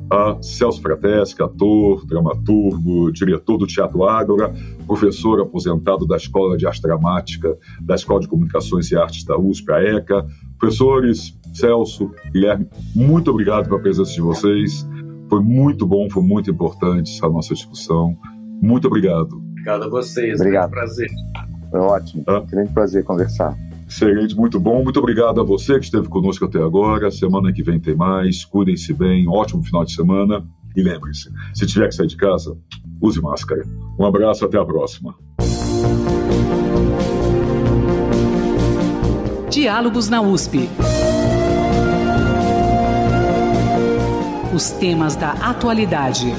[0.09, 4.53] a Celso Frateschi, ator, dramaturgo, diretor do Teatro Ágora,
[4.87, 9.71] professor aposentado da Escola de Arte Dramática da Escola de Comunicações e Artes da USP,
[9.71, 10.25] a ECA.
[10.57, 14.87] Professores, Celso, Guilherme, muito obrigado pela presença de vocês.
[15.33, 18.15] Foi muito bom, foi muito importante essa nossa discussão.
[18.61, 19.41] Muito obrigado.
[19.49, 20.39] Obrigado a vocês.
[20.39, 20.69] Obrigado.
[20.69, 21.09] Foi um prazer.
[21.71, 22.23] Foi ótimo.
[22.27, 22.39] Ah.
[22.41, 23.57] Grande prazer conversar.
[23.89, 24.83] Excelente, muito bom.
[24.83, 27.09] Muito obrigado a você que esteve conosco até agora.
[27.09, 28.45] Semana que vem tem mais.
[28.45, 29.27] Cuidem-se bem.
[29.27, 30.45] Ótimo final de semana.
[30.75, 32.55] E lembre-se, se tiver que sair de casa,
[33.01, 33.63] use máscara.
[33.99, 35.15] Um abraço, até a próxima.
[39.49, 40.69] Diálogos na USP.
[44.53, 46.31] Os temas da atualidade.